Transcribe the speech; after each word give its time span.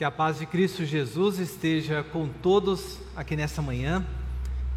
Que 0.00 0.04
a 0.06 0.10
paz 0.10 0.38
de 0.38 0.46
Cristo 0.46 0.82
Jesus 0.82 1.38
esteja 1.38 2.02
com 2.02 2.26
todos 2.26 2.96
aqui 3.14 3.36
nessa 3.36 3.60
manhã. 3.60 4.02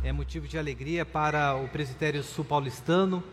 É 0.04 0.12
motivo 0.12 0.50
de 0.50 0.58
alegria 0.58 1.06
para 1.06 1.56
o 1.56 1.70
presbitério 1.70 2.22
sul 2.22 2.44
paulistano 2.44 3.24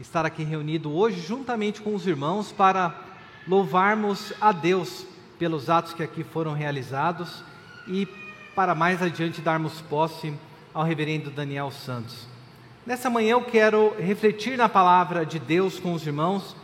estar 0.00 0.24
aqui 0.24 0.42
reunido 0.42 0.90
hoje 0.90 1.20
juntamente 1.20 1.82
com 1.82 1.94
os 1.94 2.06
irmãos 2.06 2.50
para 2.50 2.98
louvarmos 3.46 4.32
a 4.40 4.52
Deus 4.52 5.04
pelos 5.38 5.68
atos 5.68 5.92
que 5.92 6.02
aqui 6.02 6.24
foram 6.24 6.54
realizados 6.54 7.44
e 7.86 8.08
para 8.54 8.74
mais 8.74 9.02
adiante 9.02 9.42
darmos 9.42 9.82
posse 9.82 10.32
ao 10.72 10.82
reverendo 10.82 11.30
Daniel 11.30 11.70
Santos. 11.70 12.26
Nessa 12.86 13.10
manhã 13.10 13.32
eu 13.32 13.44
quero 13.44 13.94
refletir 13.98 14.56
na 14.56 14.70
palavra 14.70 15.26
de 15.26 15.38
Deus 15.38 15.78
com 15.78 15.92
os 15.92 16.06
irmãos 16.06 16.56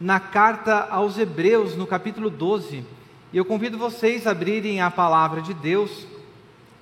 na 0.00 0.18
carta 0.18 0.88
aos 0.90 1.18
Hebreus, 1.18 1.76
no 1.76 1.86
capítulo 1.86 2.28
12 2.28 3.03
e 3.34 3.36
eu 3.36 3.44
convido 3.44 3.76
vocês 3.76 4.28
a 4.28 4.30
abrirem 4.30 4.80
a 4.80 4.92
palavra 4.92 5.42
de 5.42 5.52
Deus 5.52 6.06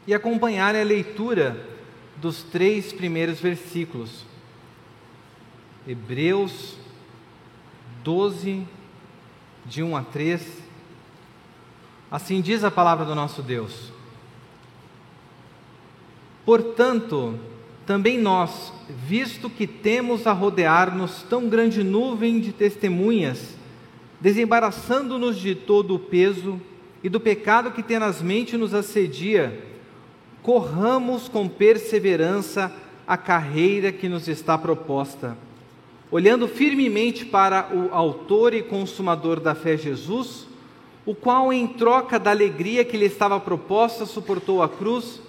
e 0.06 0.12
acompanharem 0.12 0.82
a 0.82 0.84
leitura 0.84 1.66
dos 2.18 2.42
três 2.42 2.92
primeiros 2.92 3.40
versículos. 3.40 4.26
Hebreus 5.88 6.76
12, 8.04 8.68
de 9.64 9.82
1 9.82 9.96
a 9.96 10.02
3. 10.02 10.62
Assim 12.10 12.42
diz 12.42 12.62
a 12.64 12.70
palavra 12.70 13.06
do 13.06 13.14
nosso 13.14 13.42
Deus. 13.42 13.90
Portanto, 16.44 17.40
também 17.86 18.18
nós, 18.18 18.74
visto 18.90 19.48
que 19.48 19.66
temos 19.66 20.26
a 20.26 20.32
rodear-nos 20.32 21.22
tão 21.22 21.48
grande 21.48 21.82
nuvem 21.82 22.38
de 22.40 22.52
testemunhas, 22.52 23.56
desembaraçando-nos 24.22 25.36
de 25.36 25.52
todo 25.52 25.96
o 25.96 25.98
peso 25.98 26.60
e 27.02 27.08
do 27.08 27.18
pecado 27.18 27.72
que 27.72 27.82
tenazmente 27.82 28.56
nos 28.56 28.72
assedia, 28.72 29.66
corramos 30.42 31.28
com 31.28 31.48
perseverança 31.48 32.72
a 33.04 33.16
carreira 33.16 33.90
que 33.90 34.08
nos 34.08 34.28
está 34.28 34.56
proposta, 34.56 35.36
olhando 36.08 36.46
firmemente 36.46 37.24
para 37.24 37.68
o 37.74 37.92
Autor 37.92 38.54
e 38.54 38.62
Consumador 38.62 39.40
da 39.40 39.56
fé, 39.56 39.76
Jesus, 39.76 40.46
o 41.04 41.16
qual, 41.16 41.52
em 41.52 41.66
troca 41.66 42.16
da 42.16 42.30
alegria 42.30 42.84
que 42.84 42.96
lhe 42.96 43.06
estava 43.06 43.40
proposta, 43.40 44.06
suportou 44.06 44.62
a 44.62 44.68
cruz, 44.68 45.20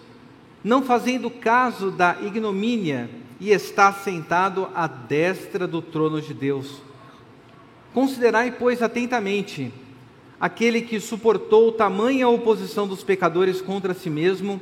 não 0.63 0.83
fazendo 0.83 1.31
caso 1.31 1.89
da 1.89 2.17
ignomínia, 2.21 3.09
e 3.39 3.49
está 3.49 3.91
sentado 3.91 4.69
à 4.75 4.85
destra 4.85 5.67
do 5.67 5.81
trono 5.81 6.21
de 6.21 6.33
Deus. 6.33 6.92
Considerai, 7.93 8.51
pois, 8.51 8.81
atentamente 8.81 9.71
aquele 10.39 10.81
que 10.81 10.99
suportou 10.99 11.71
tamanha 11.71 12.27
oposição 12.27 12.87
dos 12.87 13.03
pecadores 13.03 13.61
contra 13.61 13.93
si 13.93 14.09
mesmo, 14.09 14.59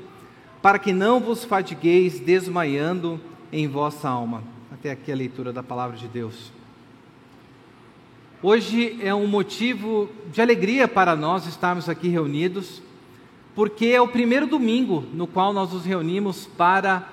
para 0.61 0.77
que 0.77 0.93
não 0.93 1.19
vos 1.19 1.43
fatigueis 1.43 2.19
desmaiando 2.19 3.19
em 3.51 3.67
vossa 3.67 4.07
alma. 4.07 4.43
Até 4.71 4.91
aqui 4.91 5.11
a 5.11 5.15
leitura 5.15 5.51
da 5.51 5.63
palavra 5.63 5.97
de 5.97 6.07
Deus. 6.07 6.51
Hoje 8.43 8.99
é 9.01 9.13
um 9.13 9.27
motivo 9.27 10.09
de 10.31 10.41
alegria 10.41 10.87
para 10.87 11.15
nós 11.15 11.45
estarmos 11.45 11.87
aqui 11.87 12.07
reunidos, 12.07 12.81
porque 13.55 13.87
é 13.87 14.01
o 14.01 14.07
primeiro 14.07 14.47
domingo 14.47 15.03
no 15.13 15.27
qual 15.27 15.53
nós 15.53 15.71
nos 15.71 15.85
reunimos 15.85 16.47
para 16.57 17.07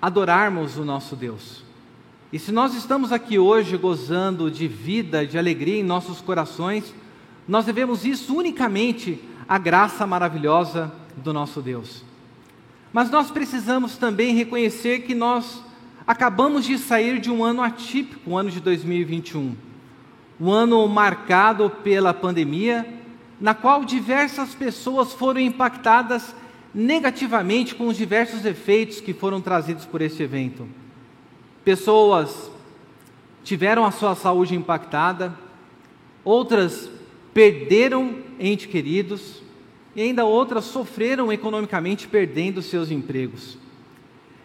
adorarmos 0.00 0.76
o 0.76 0.84
nosso 0.84 1.16
Deus. 1.16 1.63
E 2.32 2.38
se 2.38 2.50
nós 2.50 2.74
estamos 2.74 3.12
aqui 3.12 3.38
hoje 3.38 3.76
gozando 3.76 4.50
de 4.50 4.66
vida, 4.66 5.26
de 5.26 5.38
alegria 5.38 5.78
em 5.78 5.84
nossos 5.84 6.20
corações, 6.20 6.94
nós 7.46 7.64
devemos 7.64 8.04
isso 8.04 8.36
unicamente 8.36 9.20
à 9.48 9.58
graça 9.58 10.06
maravilhosa 10.06 10.92
do 11.16 11.32
nosso 11.32 11.60
Deus. 11.60 12.02
Mas 12.92 13.10
nós 13.10 13.30
precisamos 13.30 13.96
também 13.96 14.34
reconhecer 14.34 15.00
que 15.00 15.14
nós 15.14 15.62
acabamos 16.06 16.64
de 16.64 16.78
sair 16.78 17.20
de 17.20 17.30
um 17.30 17.44
ano 17.44 17.62
atípico, 17.62 18.30
o 18.30 18.38
ano 18.38 18.50
de 18.50 18.60
2021. 18.60 19.54
Um 20.40 20.50
ano 20.50 20.86
marcado 20.88 21.70
pela 21.70 22.12
pandemia, 22.12 22.86
na 23.40 23.54
qual 23.54 23.84
diversas 23.84 24.54
pessoas 24.54 25.12
foram 25.12 25.40
impactadas 25.40 26.34
negativamente 26.74 27.74
com 27.74 27.86
os 27.86 27.96
diversos 27.96 28.44
efeitos 28.44 29.00
que 29.00 29.12
foram 29.12 29.40
trazidos 29.40 29.84
por 29.84 30.00
este 30.00 30.22
evento. 30.22 30.66
Pessoas 31.64 32.50
tiveram 33.42 33.84
a 33.84 33.90
sua 33.90 34.14
saúde 34.14 34.54
impactada, 34.54 35.34
outras 36.22 36.90
perderam 37.32 38.16
entes 38.38 38.66
queridos 38.66 39.42
e 39.96 40.02
ainda 40.02 40.24
outras 40.24 40.64
sofreram 40.64 41.32
economicamente 41.32 42.06
perdendo 42.06 42.60
seus 42.60 42.90
empregos. 42.90 43.58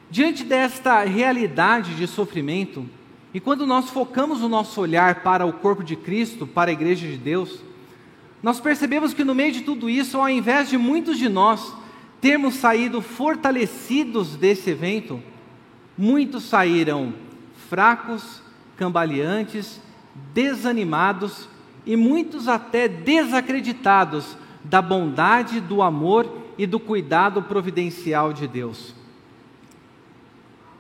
Diante 0.10 0.44
desta 0.44 1.04
realidade 1.04 1.96
de 1.96 2.08
sofrimento, 2.08 2.86
e 3.34 3.40
quando 3.40 3.68
nós 3.68 3.90
focamos 3.90 4.42
o 4.42 4.50
nosso 4.50 4.82
olhar 4.82 5.22
para 5.22 5.46
o 5.46 5.54
corpo 5.54 5.84
de 5.84 5.96
Cristo, 5.96 6.48
para 6.48 6.72
a 6.72 6.74
igreja 6.74 7.06
de 7.06 7.18
Deus, 7.18 7.60
nós 8.42 8.60
percebemos 8.60 9.14
que 9.14 9.24
no 9.24 9.36
meio 9.36 9.52
de 9.52 9.62
tudo 9.62 9.90
isso, 9.90 10.18
ao 10.18 10.30
invés 10.30 10.70
de 10.70 10.78
muitos 10.78 11.18
de 11.18 11.30
nós 11.30 11.74
termos 12.22 12.56
saído 12.56 13.02
fortalecidos 13.02 14.36
desse 14.36 14.70
evento, 14.72 15.22
Muitos 16.02 16.46
saíram 16.46 17.14
fracos, 17.68 18.42
cambaleantes, 18.78 19.82
desanimados 20.34 21.50
e 21.86 21.98
muitos 21.98 22.48
até 22.48 22.88
desacreditados 22.88 24.38
da 24.64 24.82
bondade, 24.82 25.60
do 25.60 25.82
amor 25.82 26.54
e 26.58 26.66
do 26.66 26.80
cuidado 26.80 27.44
providencial 27.44 28.32
de 28.32 28.48
Deus. 28.48 28.96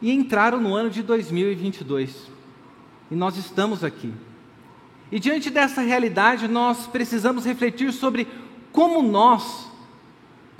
E 0.02 0.10
entraram 0.10 0.58
no 0.58 0.74
ano 0.74 0.90
de 0.90 1.04
2022. 1.04 2.32
E 3.12 3.16
nós 3.16 3.36
estamos 3.36 3.84
aqui. 3.84 4.14
E 5.12 5.20
diante 5.20 5.50
dessa 5.50 5.82
realidade, 5.82 6.48
nós 6.48 6.88
precisamos 6.88 7.44
refletir 7.44 7.92
sobre 7.92 8.26
como 8.72 9.04
nós 9.04 9.69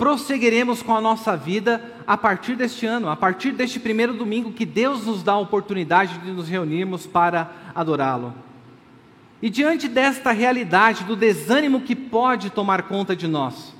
prosseguiremos 0.00 0.82
com 0.82 0.96
a 0.96 1.00
nossa 1.00 1.36
vida 1.36 1.92
a 2.06 2.16
partir 2.16 2.56
deste 2.56 2.86
ano, 2.86 3.10
a 3.10 3.14
partir 3.14 3.52
deste 3.52 3.78
primeiro 3.78 4.14
domingo 4.14 4.50
que 4.50 4.64
Deus 4.64 5.04
nos 5.04 5.22
dá 5.22 5.32
a 5.32 5.38
oportunidade 5.38 6.16
de 6.20 6.30
nos 6.30 6.48
reunirmos 6.48 7.06
para 7.06 7.52
adorá-lo. 7.74 8.32
E 9.42 9.50
diante 9.50 9.88
desta 9.88 10.32
realidade, 10.32 11.04
do 11.04 11.14
desânimo 11.14 11.82
que 11.82 11.94
pode 11.94 12.48
tomar 12.48 12.84
conta 12.84 13.14
de 13.14 13.28
nós, 13.28 13.74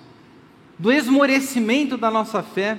do 0.78 0.92
esmorecimento 0.92 1.96
da 1.96 2.10
nossa 2.10 2.42
fé, 2.42 2.78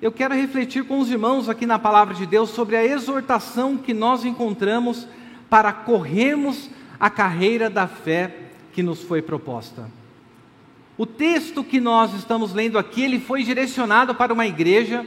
eu 0.00 0.12
quero 0.12 0.32
refletir 0.32 0.84
com 0.84 1.00
os 1.00 1.10
irmãos 1.10 1.48
aqui 1.48 1.66
na 1.66 1.80
palavra 1.80 2.14
de 2.14 2.24
Deus 2.24 2.50
sobre 2.50 2.76
a 2.76 2.84
exortação 2.84 3.76
que 3.76 3.92
nós 3.92 4.24
encontramos 4.24 5.08
para 5.50 5.72
corrermos 5.72 6.70
a 7.00 7.10
carreira 7.10 7.68
da 7.68 7.88
fé 7.88 8.32
que 8.72 8.80
nos 8.80 9.02
foi 9.02 9.20
proposta. 9.20 10.03
O 10.96 11.04
texto 11.04 11.64
que 11.64 11.80
nós 11.80 12.14
estamos 12.14 12.54
lendo 12.54 12.78
aqui, 12.78 13.02
ele 13.02 13.18
foi 13.18 13.42
direcionado 13.42 14.14
para 14.14 14.32
uma 14.32 14.46
igreja, 14.46 15.04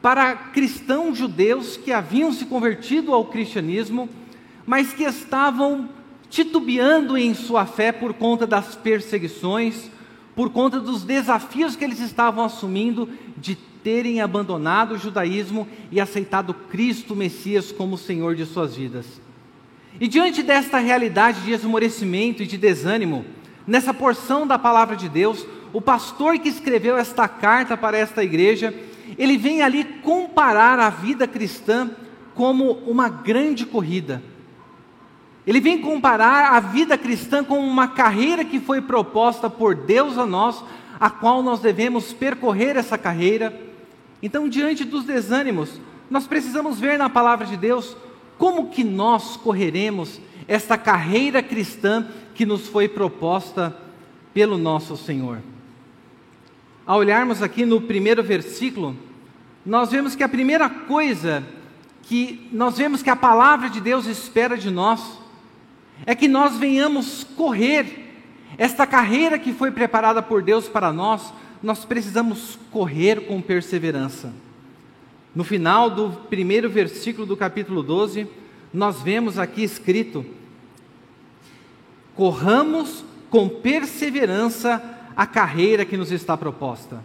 para 0.00 0.36
cristãos 0.36 1.18
judeus 1.18 1.76
que 1.76 1.90
haviam 1.90 2.32
se 2.32 2.46
convertido 2.46 3.12
ao 3.12 3.24
cristianismo, 3.24 4.08
mas 4.64 4.92
que 4.92 5.02
estavam 5.02 5.88
titubeando 6.30 7.18
em 7.18 7.34
sua 7.34 7.66
fé 7.66 7.90
por 7.90 8.14
conta 8.14 8.46
das 8.46 8.76
perseguições, 8.76 9.90
por 10.36 10.50
conta 10.50 10.78
dos 10.78 11.02
desafios 11.02 11.74
que 11.74 11.84
eles 11.84 11.98
estavam 11.98 12.44
assumindo 12.44 13.08
de 13.36 13.56
terem 13.56 14.20
abandonado 14.20 14.94
o 14.94 14.98
judaísmo 14.98 15.66
e 15.90 16.00
aceitado 16.00 16.54
Cristo 16.54 17.16
Messias 17.16 17.72
como 17.72 17.98
Senhor 17.98 18.36
de 18.36 18.44
suas 18.44 18.76
vidas. 18.76 19.06
E 20.00 20.06
diante 20.06 20.42
desta 20.42 20.78
realidade 20.78 21.40
de 21.40 21.52
esmorecimento 21.52 22.42
e 22.42 22.46
de 22.46 22.58
desânimo, 22.58 23.24
nessa 23.66 23.92
porção 23.92 24.46
da 24.46 24.58
palavra 24.58 24.96
de 24.96 25.08
Deus, 25.08 25.46
o 25.72 25.80
pastor 25.80 26.38
que 26.38 26.48
escreveu 26.48 26.96
esta 26.96 27.26
carta 27.26 27.76
para 27.76 27.98
esta 27.98 28.22
igreja, 28.22 28.74
ele 29.18 29.36
vem 29.36 29.62
ali 29.62 29.84
comparar 29.84 30.78
a 30.78 30.88
vida 30.90 31.26
cristã 31.26 31.90
como 32.34 32.72
uma 32.86 33.08
grande 33.08 33.66
corrida. 33.66 34.22
Ele 35.46 35.60
vem 35.60 35.80
comparar 35.80 36.54
a 36.54 36.60
vida 36.60 36.98
cristã 36.98 37.44
com 37.44 37.58
uma 37.58 37.88
carreira 37.88 38.44
que 38.44 38.58
foi 38.58 38.80
proposta 38.80 39.48
por 39.48 39.74
Deus 39.74 40.18
a 40.18 40.26
nós, 40.26 40.62
a 40.98 41.08
qual 41.08 41.42
nós 41.42 41.60
devemos 41.60 42.12
percorrer 42.12 42.76
essa 42.76 42.98
carreira. 42.98 43.58
Então, 44.22 44.48
diante 44.48 44.84
dos 44.84 45.04
desânimos, 45.04 45.80
nós 46.10 46.26
precisamos 46.26 46.80
ver 46.80 46.98
na 46.98 47.08
palavra 47.08 47.46
de 47.46 47.56
Deus 47.56 47.96
como 48.38 48.68
que 48.70 48.82
nós 48.82 49.36
correremos 49.36 50.20
esta 50.48 50.76
carreira 50.76 51.42
cristã 51.42 52.06
que 52.36 52.46
nos 52.46 52.68
foi 52.68 52.88
proposta 52.88 53.76
pelo 54.32 54.58
nosso 54.58 54.96
Senhor. 54.96 55.40
Ao 56.86 56.98
olharmos 56.98 57.42
aqui 57.42 57.64
no 57.64 57.80
primeiro 57.80 58.22
versículo, 58.22 58.96
nós 59.64 59.90
vemos 59.90 60.14
que 60.14 60.22
a 60.22 60.28
primeira 60.28 60.68
coisa 60.68 61.42
que 62.02 62.48
nós 62.52 62.78
vemos 62.78 63.02
que 63.02 63.10
a 63.10 63.16
palavra 63.16 63.68
de 63.68 63.80
Deus 63.80 64.06
espera 64.06 64.56
de 64.56 64.70
nós 64.70 65.18
é 66.04 66.14
que 66.14 66.28
nós 66.28 66.56
venhamos 66.56 67.24
correr 67.36 68.04
Esta 68.58 68.86
carreira 68.86 69.38
que 69.38 69.52
foi 69.52 69.70
preparada 69.70 70.22
por 70.22 70.42
Deus 70.42 70.68
para 70.68 70.92
nós, 70.92 71.32
nós 71.62 71.84
precisamos 71.84 72.58
correr 72.70 73.26
com 73.26 73.42
perseverança. 73.42 74.32
No 75.34 75.44
final 75.44 75.90
do 75.90 76.10
primeiro 76.30 76.70
versículo 76.70 77.26
do 77.26 77.36
capítulo 77.36 77.82
12, 77.82 78.26
nós 78.72 79.02
vemos 79.02 79.38
aqui 79.38 79.62
escrito: 79.62 80.24
Corramos 82.16 83.04
com 83.30 83.48
perseverança 83.48 84.82
a 85.16 85.26
carreira 85.26 85.84
que 85.84 85.96
nos 85.96 86.10
está 86.10 86.36
proposta. 86.36 87.02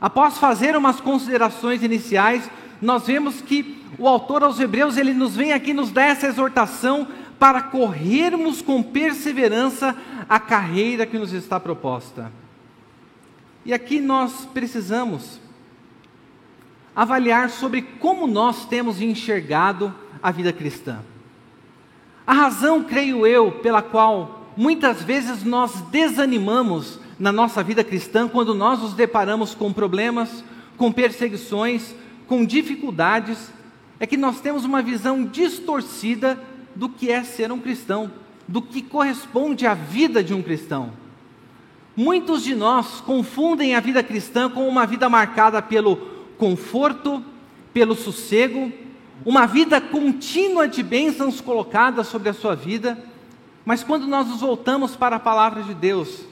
Após 0.00 0.38
fazer 0.38 0.76
umas 0.76 1.00
considerações 1.00 1.82
iniciais, 1.82 2.50
nós 2.80 3.06
vemos 3.06 3.40
que 3.40 3.80
o 3.98 4.08
autor 4.08 4.42
aos 4.42 4.58
Hebreus 4.58 4.96
ele 4.96 5.14
nos 5.14 5.36
vem 5.36 5.52
aqui 5.52 5.72
nos 5.72 5.92
dá 5.92 6.02
essa 6.02 6.26
exortação 6.26 7.06
para 7.38 7.62
corrermos 7.62 8.62
com 8.62 8.82
perseverança 8.82 9.96
a 10.28 10.40
carreira 10.40 11.06
que 11.06 11.18
nos 11.18 11.32
está 11.32 11.58
proposta. 11.58 12.32
E 13.64 13.72
aqui 13.72 14.00
nós 14.00 14.44
precisamos 14.52 15.40
avaliar 16.94 17.50
sobre 17.50 17.82
como 17.82 18.26
nós 18.26 18.64
temos 18.66 19.00
enxergado 19.00 19.94
a 20.22 20.30
vida 20.30 20.52
cristã. 20.52 20.98
A 22.26 22.32
razão, 22.32 22.84
creio 22.84 23.26
eu, 23.26 23.50
pela 23.50 23.82
qual 23.82 24.52
muitas 24.56 25.02
vezes 25.02 25.42
nós 25.42 25.80
desanimamos 25.90 27.00
na 27.18 27.32
nossa 27.32 27.62
vida 27.62 27.82
cristã 27.82 28.28
quando 28.28 28.54
nós 28.54 28.80
nos 28.80 28.94
deparamos 28.94 29.54
com 29.54 29.72
problemas, 29.72 30.44
com 30.76 30.92
perseguições, 30.92 31.94
com 32.26 32.44
dificuldades, 32.44 33.52
é 33.98 34.06
que 34.06 34.16
nós 34.16 34.40
temos 34.40 34.64
uma 34.64 34.82
visão 34.82 35.24
distorcida 35.24 36.38
do 36.74 36.88
que 36.88 37.10
é 37.10 37.22
ser 37.22 37.52
um 37.52 37.58
cristão, 37.58 38.10
do 38.48 38.62
que 38.62 38.82
corresponde 38.82 39.66
à 39.66 39.74
vida 39.74 40.22
de 40.22 40.32
um 40.32 40.42
cristão. 40.42 40.92
Muitos 41.94 42.42
de 42.42 42.54
nós 42.54 43.00
confundem 43.00 43.74
a 43.74 43.80
vida 43.80 44.02
cristã 44.02 44.48
com 44.48 44.66
uma 44.66 44.86
vida 44.86 45.08
marcada 45.08 45.60
pelo 45.60 45.96
conforto, 46.38 47.22
pelo 47.72 47.94
sossego, 47.94 48.72
uma 49.24 49.46
vida 49.46 49.80
contínua 49.80 50.66
de 50.66 50.82
bênçãos 50.82 51.40
colocadas 51.40 52.08
sobre 52.08 52.28
a 52.28 52.34
sua 52.34 52.54
vida, 52.54 52.98
mas 53.64 53.84
quando 53.84 54.06
nós 54.06 54.26
nos 54.28 54.40
voltamos 54.40 54.96
para 54.96 55.16
a 55.16 55.20
palavra 55.20 55.62
de 55.62 55.74
Deus, 55.74 56.26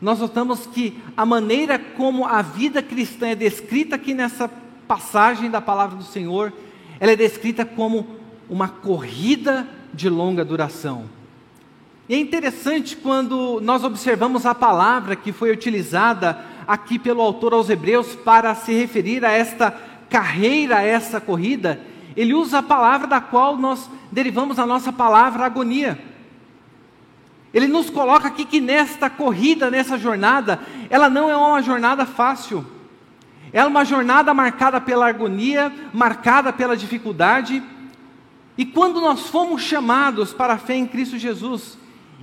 nós 0.00 0.18
notamos 0.18 0.66
que 0.66 0.98
a 1.16 1.26
maneira 1.26 1.78
como 1.78 2.24
a 2.24 2.40
vida 2.40 2.82
cristã 2.82 3.28
é 3.28 3.34
descrita 3.34 3.96
aqui 3.96 4.14
nessa 4.14 4.50
passagem 4.88 5.50
da 5.50 5.60
palavra 5.60 5.96
do 5.96 6.04
Senhor, 6.04 6.52
ela 6.98 7.12
é 7.12 7.16
descrita 7.16 7.64
como 7.64 8.06
uma 8.48 8.68
corrida 8.68 9.68
de 9.92 10.08
longa 10.08 10.44
duração. 10.44 11.04
E 12.08 12.14
é 12.14 12.18
interessante 12.18 12.96
quando 12.96 13.60
nós 13.60 13.84
observamos 13.84 14.46
a 14.46 14.54
palavra 14.54 15.14
que 15.14 15.32
foi 15.32 15.52
utilizada 15.52 16.38
aqui 16.66 16.98
pelo 16.98 17.20
autor 17.20 17.52
aos 17.52 17.70
Hebreus 17.70 18.16
para 18.16 18.54
se 18.54 18.72
referir 18.72 19.24
a 19.24 19.30
esta 19.30 19.70
carreira, 20.08 20.78
a 20.78 20.82
essa 20.82 21.20
corrida, 21.20 21.80
ele 22.16 22.34
usa 22.34 22.58
a 22.58 22.62
palavra 22.62 23.06
da 23.06 23.20
qual 23.20 23.56
nós 23.56 23.88
derivamos 24.10 24.58
a 24.58 24.66
nossa 24.66 24.92
palavra 24.92 25.44
agonia. 25.44 25.98
Ele 27.52 27.66
nos 27.66 27.90
coloca 27.90 28.28
aqui 28.28 28.44
que 28.44 28.60
nesta 28.60 29.10
corrida, 29.10 29.70
nessa 29.70 29.98
jornada, 29.98 30.60
ela 30.88 31.10
não 31.10 31.28
é 31.28 31.36
uma 31.36 31.62
jornada 31.62 32.06
fácil. 32.06 32.64
É 33.52 33.64
uma 33.64 33.84
jornada 33.84 34.32
marcada 34.32 34.80
pela 34.80 35.08
agonia, 35.08 35.72
marcada 35.92 36.52
pela 36.52 36.76
dificuldade. 36.76 37.62
E 38.56 38.64
quando 38.64 39.00
nós 39.00 39.28
fomos 39.28 39.62
chamados 39.62 40.32
para 40.32 40.54
a 40.54 40.58
fé 40.58 40.74
em 40.76 40.86
Cristo 40.86 41.18
Jesus, 41.18 41.76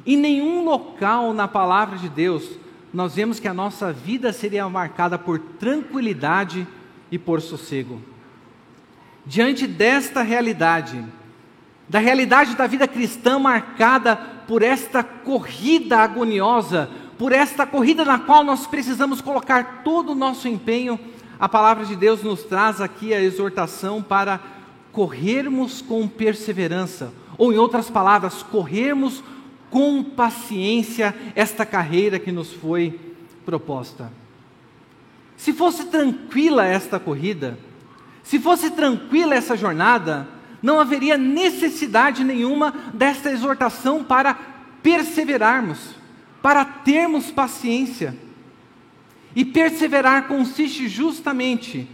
em 0.05 0.15
nenhum 0.15 0.63
local 0.63 1.33
na 1.33 1.47
palavra 1.47 1.97
de 1.97 2.07
Deus 2.07 2.57
nós 2.93 3.15
vemos 3.15 3.39
que 3.39 3.47
a 3.47 3.53
nossa 3.53 3.91
vida 3.91 4.31
seria 4.31 4.67
marcada 4.69 5.19
por 5.19 5.37
tranquilidade 5.37 6.67
e 7.11 7.19
por 7.19 7.41
sossego. 7.41 8.01
Diante 9.27 9.67
desta 9.67 10.21
realidade, 10.21 11.03
da 11.89 11.99
realidade 11.99 12.55
da 12.55 12.65
vida 12.65 12.87
cristã 12.87 13.37
marcada 13.37 14.15
por 14.15 14.61
esta 14.61 15.03
corrida 15.03 15.97
agoniosa, 15.97 16.89
por 17.17 17.33
esta 17.33 17.65
corrida 17.67 18.05
na 18.05 18.19
qual 18.19 18.41
nós 18.45 18.65
precisamos 18.65 19.19
colocar 19.19 19.81
todo 19.83 20.13
o 20.13 20.15
nosso 20.15 20.47
empenho, 20.47 20.97
a 21.37 21.49
palavra 21.49 21.83
de 21.83 21.93
Deus 21.93 22.23
nos 22.23 22.43
traz 22.43 22.79
aqui 22.79 23.13
a 23.13 23.21
exortação 23.21 24.01
para 24.01 24.39
corrermos 24.93 25.81
com 25.81 26.07
perseverança, 26.07 27.13
ou 27.37 27.51
em 27.51 27.57
outras 27.57 27.89
palavras, 27.89 28.41
corrermos 28.41 29.21
com 29.69 30.01
paciência 30.05 31.13
esta 31.35 31.65
carreira 31.65 32.17
que 32.17 32.31
nos 32.31 32.53
foi 32.53 32.97
proposta. 33.45 34.09
Se 35.35 35.51
fosse 35.51 35.87
tranquila 35.87 36.65
esta 36.65 36.97
corrida, 36.97 37.59
se 38.27 38.39
fosse 38.39 38.71
tranquila 38.71 39.35
essa 39.35 39.55
jornada, 39.55 40.27
não 40.61 40.81
haveria 40.81 41.17
necessidade 41.17 42.25
nenhuma 42.25 42.73
desta 42.93 43.31
exortação 43.31 44.03
para 44.03 44.33
perseverarmos, 44.83 45.95
para 46.41 46.65
termos 46.65 47.31
paciência. 47.31 48.17
E 49.33 49.45
perseverar 49.45 50.27
consiste 50.27 50.89
justamente 50.89 51.87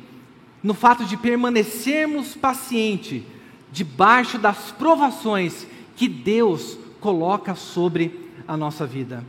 no 0.64 0.74
fato 0.74 1.06
de 1.06 1.16
permanecermos 1.18 2.36
paciente 2.36 3.24
debaixo 3.72 4.40
das 4.40 4.72
provações 4.72 5.68
que 5.96 6.08
Deus 6.08 6.80
coloca 7.00 7.54
sobre 7.54 8.32
a 8.48 8.58
nossa 8.58 8.88
vida. 8.88 9.24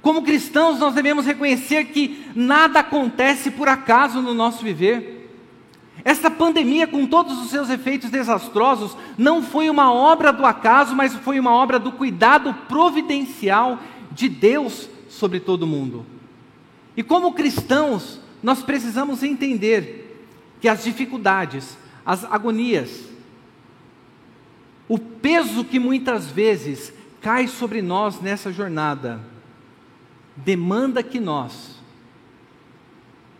Como 0.00 0.22
cristãos, 0.22 0.78
nós 0.78 0.94
devemos 0.94 1.26
reconhecer 1.26 1.84
que 1.86 2.30
nada 2.34 2.80
acontece 2.80 3.50
por 3.50 3.68
acaso 3.68 4.22
no 4.22 4.32
nosso 4.32 4.64
viver. 4.64 5.15
Esta 6.04 6.30
pandemia, 6.30 6.86
com 6.86 7.06
todos 7.06 7.38
os 7.40 7.50
seus 7.50 7.70
efeitos 7.70 8.10
desastrosos, 8.10 8.96
não 9.16 9.42
foi 9.42 9.68
uma 9.70 9.92
obra 9.92 10.32
do 10.32 10.44
acaso, 10.44 10.94
mas 10.94 11.14
foi 11.14 11.40
uma 11.40 11.52
obra 11.52 11.78
do 11.78 11.92
cuidado 11.92 12.54
providencial 12.68 13.78
de 14.12 14.28
Deus 14.28 14.88
sobre 15.08 15.40
todo 15.40 15.66
mundo. 15.66 16.04
E 16.96 17.02
como 17.02 17.32
cristãos, 17.32 18.20
nós 18.42 18.62
precisamos 18.62 19.22
entender 19.22 20.26
que 20.60 20.68
as 20.68 20.84
dificuldades, 20.84 21.76
as 22.04 22.24
agonias, 22.24 23.04
o 24.88 24.98
peso 24.98 25.64
que 25.64 25.78
muitas 25.78 26.26
vezes 26.26 26.92
cai 27.20 27.48
sobre 27.48 27.82
nós 27.82 28.20
nessa 28.20 28.52
jornada 28.52 29.20
demanda 30.36 31.02
que 31.02 31.18
nós 31.18 31.76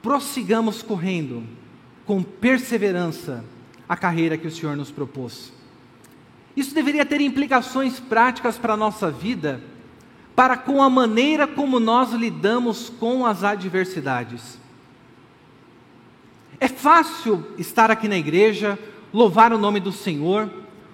prossigamos 0.03 0.83
correndo 0.83 1.45
com 2.07 2.23
perseverança 2.23 3.45
a 3.89 3.97
carreira 3.97 4.39
que 4.39 4.47
o 4.47 4.51
Senhor 4.51 4.77
nos 4.77 4.91
propôs. 4.91 5.53
Isso 6.57 6.75
deveria 6.75 7.05
ter 7.05 7.21
implicações 7.21 8.01
práticas 8.01 8.57
para 8.57 8.75
a 8.75 8.77
nossa 8.77 9.11
vida, 9.11 9.61
para 10.35 10.57
com 10.57 10.83
a 10.83 10.89
maneira 10.89 11.47
como 11.47 11.79
nós 11.79 12.13
lidamos 12.13 12.89
com 12.89 13.27
as 13.27 13.45
adversidades. 13.45 14.59
É 16.59 16.69
fácil 16.69 17.45
estar 17.59 17.91
aqui 17.91 18.09
na 18.09 18.17
igreja, 18.17 18.79
louvar 19.13 19.53
o 19.53 19.59
nome 19.59 19.81
do 19.81 19.93
Senhor, 19.93 20.51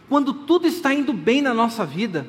quando 0.09 0.33
tudo 0.33 0.66
está 0.66 0.92
indo 0.92 1.12
bem 1.12 1.40
na 1.40 1.54
nossa 1.54 1.87
vida, 1.87 2.26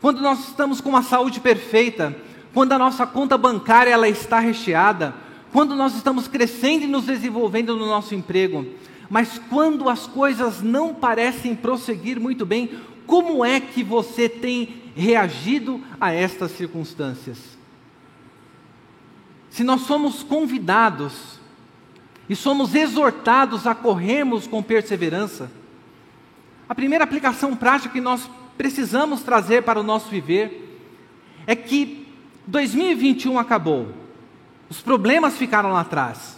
quando 0.00 0.20
nós 0.20 0.48
estamos 0.48 0.80
com 0.80 0.90
uma 0.90 1.02
saúde 1.02 1.40
perfeita, 1.40 2.14
quando 2.52 2.72
a 2.72 2.78
nossa 2.78 3.06
conta 3.06 3.38
bancária 3.38 3.90
ela 3.90 4.08
está 4.08 4.38
recheada, 4.38 5.14
quando 5.56 5.74
nós 5.74 5.96
estamos 5.96 6.28
crescendo 6.28 6.84
e 6.84 6.86
nos 6.86 7.06
desenvolvendo 7.06 7.74
no 7.78 7.86
nosso 7.86 8.14
emprego, 8.14 8.66
mas 9.08 9.40
quando 9.48 9.88
as 9.88 10.06
coisas 10.06 10.60
não 10.60 10.94
parecem 10.94 11.56
prosseguir 11.56 12.20
muito 12.20 12.44
bem, 12.44 12.78
como 13.06 13.42
é 13.42 13.58
que 13.58 13.82
você 13.82 14.28
tem 14.28 14.82
reagido 14.94 15.82
a 15.98 16.12
estas 16.12 16.50
circunstâncias? 16.50 17.38
Se 19.48 19.64
nós 19.64 19.80
somos 19.80 20.22
convidados 20.22 21.40
e 22.28 22.36
somos 22.36 22.74
exortados 22.74 23.66
a 23.66 23.74
corrermos 23.74 24.46
com 24.46 24.62
perseverança, 24.62 25.50
a 26.68 26.74
primeira 26.74 27.02
aplicação 27.02 27.56
prática 27.56 27.94
que 27.94 28.00
nós 28.02 28.28
precisamos 28.58 29.22
trazer 29.22 29.62
para 29.62 29.80
o 29.80 29.82
nosso 29.82 30.10
viver 30.10 30.78
é 31.46 31.56
que 31.56 32.06
2021 32.46 33.38
acabou, 33.38 34.04
os 34.68 34.80
problemas 34.80 35.36
ficaram 35.36 35.72
lá 35.72 35.80
atrás, 35.80 36.36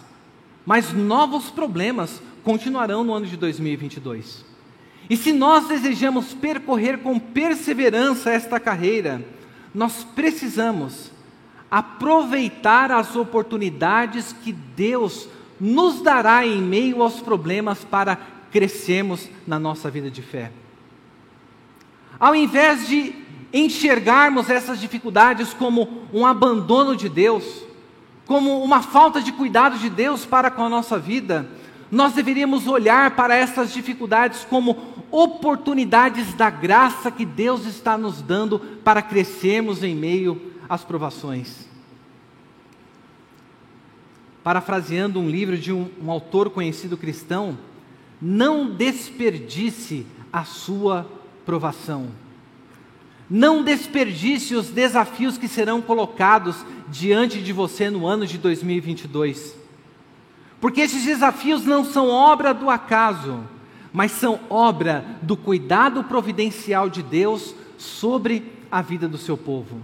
mas 0.65 0.93
novos 0.93 1.49
problemas 1.49 2.21
continuarão 2.43 3.03
no 3.03 3.13
ano 3.13 3.25
de 3.25 3.35
2022. 3.37 4.45
E 5.09 5.17
se 5.17 5.33
nós 5.33 5.67
desejamos 5.67 6.33
percorrer 6.33 6.99
com 6.99 7.19
perseverança 7.19 8.29
esta 8.29 8.59
carreira, 8.59 9.25
nós 9.73 10.03
precisamos 10.03 11.11
aproveitar 11.69 12.91
as 12.91 13.15
oportunidades 13.15 14.33
que 14.33 14.51
Deus 14.51 15.27
nos 15.59 16.01
dará 16.01 16.45
em 16.45 16.61
meio 16.61 17.01
aos 17.01 17.19
problemas 17.19 17.83
para 17.83 18.15
crescemos 18.51 19.29
na 19.45 19.59
nossa 19.59 19.89
vida 19.89 20.09
de 20.09 20.21
fé. 20.21 20.51
Ao 22.19 22.35
invés 22.35 22.87
de 22.87 23.13
enxergarmos 23.53 24.49
essas 24.49 24.79
dificuldades 24.79 25.53
como 25.53 26.03
um 26.13 26.25
abandono 26.25 26.95
de 26.95 27.09
Deus, 27.09 27.63
como 28.29 28.63
uma 28.63 28.83
falta 28.83 29.19
de 29.19 29.31
cuidado 29.31 29.79
de 29.79 29.89
Deus 29.89 30.23
para 30.23 30.51
com 30.51 30.63
a 30.63 30.69
nossa 30.69 30.99
vida, 30.99 31.49
nós 31.89 32.13
deveríamos 32.13 32.67
olhar 32.67 33.15
para 33.15 33.33
essas 33.33 33.73
dificuldades 33.73 34.45
como 34.47 34.77
oportunidades 35.09 36.35
da 36.35 36.47
graça 36.51 37.09
que 37.09 37.25
Deus 37.25 37.65
está 37.65 37.97
nos 37.97 38.21
dando 38.21 38.59
para 38.83 39.01
crescermos 39.01 39.81
em 39.81 39.95
meio 39.95 40.53
às 40.69 40.83
provações. 40.83 41.67
Parafraseando 44.43 45.19
um 45.19 45.27
livro 45.27 45.57
de 45.57 45.73
um, 45.73 45.89
um 45.99 46.11
autor 46.11 46.51
conhecido 46.51 46.95
cristão, 46.97 47.57
não 48.21 48.69
desperdice 48.75 50.05
a 50.31 50.43
sua 50.43 51.09
provação. 51.47 52.09
Não 53.29 53.63
desperdice 53.63 54.55
os 54.55 54.69
desafios 54.69 55.37
que 55.37 55.47
serão 55.47 55.81
colocados 55.81 56.65
diante 56.87 57.41
de 57.41 57.53
você 57.53 57.89
no 57.89 58.07
ano 58.07 58.25
de 58.25 58.37
2022. 58.37 59.55
Porque 60.59 60.81
esses 60.81 61.03
desafios 61.03 61.63
não 61.63 61.85
são 61.85 62.09
obra 62.09 62.53
do 62.53 62.69
acaso, 62.69 63.43
mas 63.93 64.11
são 64.11 64.39
obra 64.49 65.05
do 65.21 65.37
cuidado 65.37 66.03
providencial 66.03 66.89
de 66.89 67.03
Deus 67.03 67.53
sobre 67.77 68.51
a 68.71 68.81
vida 68.81 69.07
do 69.07 69.17
seu 69.17 69.37
povo. 69.37 69.79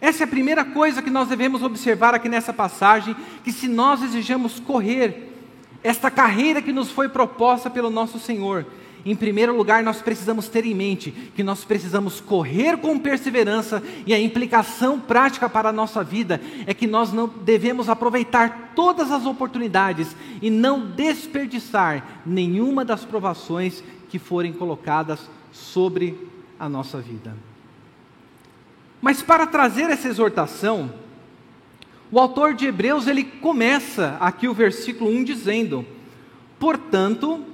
Essa 0.00 0.22
é 0.22 0.24
a 0.24 0.28
primeira 0.28 0.64
coisa 0.64 1.02
que 1.02 1.10
nós 1.10 1.28
devemos 1.28 1.62
observar 1.62 2.14
aqui 2.14 2.28
nessa 2.28 2.52
passagem, 2.52 3.16
que 3.42 3.50
se 3.50 3.66
nós 3.66 4.00
desejamos 4.00 4.60
correr 4.60 5.34
esta 5.82 6.10
carreira 6.10 6.62
que 6.62 6.72
nos 6.72 6.90
foi 6.90 7.08
proposta 7.08 7.68
pelo 7.68 7.90
nosso 7.90 8.18
Senhor, 8.18 8.66
em 9.10 9.16
primeiro 9.16 9.56
lugar, 9.56 9.82
nós 9.82 10.02
precisamos 10.02 10.48
ter 10.48 10.66
em 10.66 10.74
mente 10.74 11.10
que 11.34 11.42
nós 11.42 11.64
precisamos 11.64 12.20
correr 12.20 12.76
com 12.76 12.98
perseverança 12.98 13.82
e 14.06 14.12
a 14.12 14.20
implicação 14.20 15.00
prática 15.00 15.48
para 15.48 15.70
a 15.70 15.72
nossa 15.72 16.04
vida 16.04 16.40
é 16.66 16.74
que 16.74 16.86
nós 16.86 17.12
não 17.12 17.26
devemos 17.26 17.88
aproveitar 17.88 18.72
todas 18.74 19.10
as 19.10 19.24
oportunidades 19.24 20.14
e 20.42 20.50
não 20.50 20.86
desperdiçar 20.90 22.22
nenhuma 22.26 22.84
das 22.84 23.04
provações 23.04 23.82
que 24.10 24.18
forem 24.18 24.52
colocadas 24.52 25.20
sobre 25.52 26.28
a 26.60 26.68
nossa 26.68 27.00
vida. 27.00 27.34
Mas 29.00 29.22
para 29.22 29.46
trazer 29.46 29.90
essa 29.90 30.08
exortação, 30.08 30.92
o 32.10 32.18
autor 32.18 32.52
de 32.52 32.66
Hebreus 32.66 33.06
ele 33.06 33.24
começa 33.24 34.16
aqui 34.20 34.48
o 34.48 34.54
versículo 34.54 35.10
1 35.10 35.24
dizendo: 35.24 35.86
Portanto, 36.58 37.44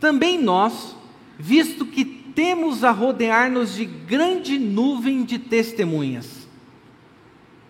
também 0.00 0.40
nós, 0.40 0.96
visto 1.38 1.84
que 1.86 2.04
temos 2.04 2.84
a 2.84 2.90
rodear-nos 2.90 3.74
de 3.74 3.84
grande 3.84 4.58
nuvem 4.58 5.24
de 5.24 5.38
testemunhas. 5.38 6.46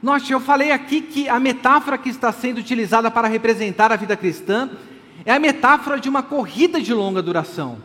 Note, 0.03 0.33
eu 0.33 0.41
falei 0.41 0.73
aqui 0.73 1.01
que 1.01 1.29
a 1.29 1.39
metáfora 1.39 1.97
que 1.97 2.09
está 2.09 2.33
sendo 2.33 2.59
utilizada 2.59 3.11
para 3.11 3.29
representar 3.29 3.93
a 3.93 3.97
vida 3.97 4.17
cristã 4.17 4.71
é 5.25 5.33
a 5.33 5.39
metáfora 5.39 5.99
de 5.99 6.09
uma 6.09 6.23
corrida 6.23 6.81
de 6.81 6.93
longa 6.93 7.23
duração. 7.23 7.79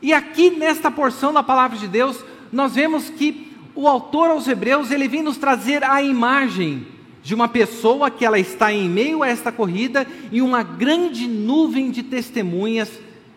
E 0.00 0.12
aqui 0.12 0.50
nesta 0.50 0.90
porção 0.90 1.32
da 1.32 1.42
palavra 1.42 1.78
de 1.78 1.86
Deus, 1.86 2.24
nós 2.52 2.74
vemos 2.74 3.10
que 3.10 3.52
o 3.74 3.88
autor 3.88 4.30
aos 4.30 4.46
Hebreus, 4.46 4.90
ele 4.90 5.08
vem 5.08 5.22
nos 5.22 5.36
trazer 5.36 5.82
a 5.84 6.02
imagem 6.02 6.86
de 7.22 7.34
uma 7.34 7.48
pessoa 7.48 8.10
que 8.10 8.24
ela 8.24 8.38
está 8.38 8.72
em 8.72 8.88
meio 8.88 9.22
a 9.22 9.28
esta 9.28 9.52
corrida 9.52 10.06
e 10.30 10.42
uma 10.42 10.62
grande 10.62 11.28
nuvem 11.28 11.90
de 11.90 12.02
testemunhas 12.02 12.90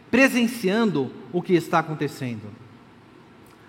presenciando 0.09 1.11
o 1.31 1.41
que 1.41 1.53
está 1.53 1.79
acontecendo. 1.79 2.43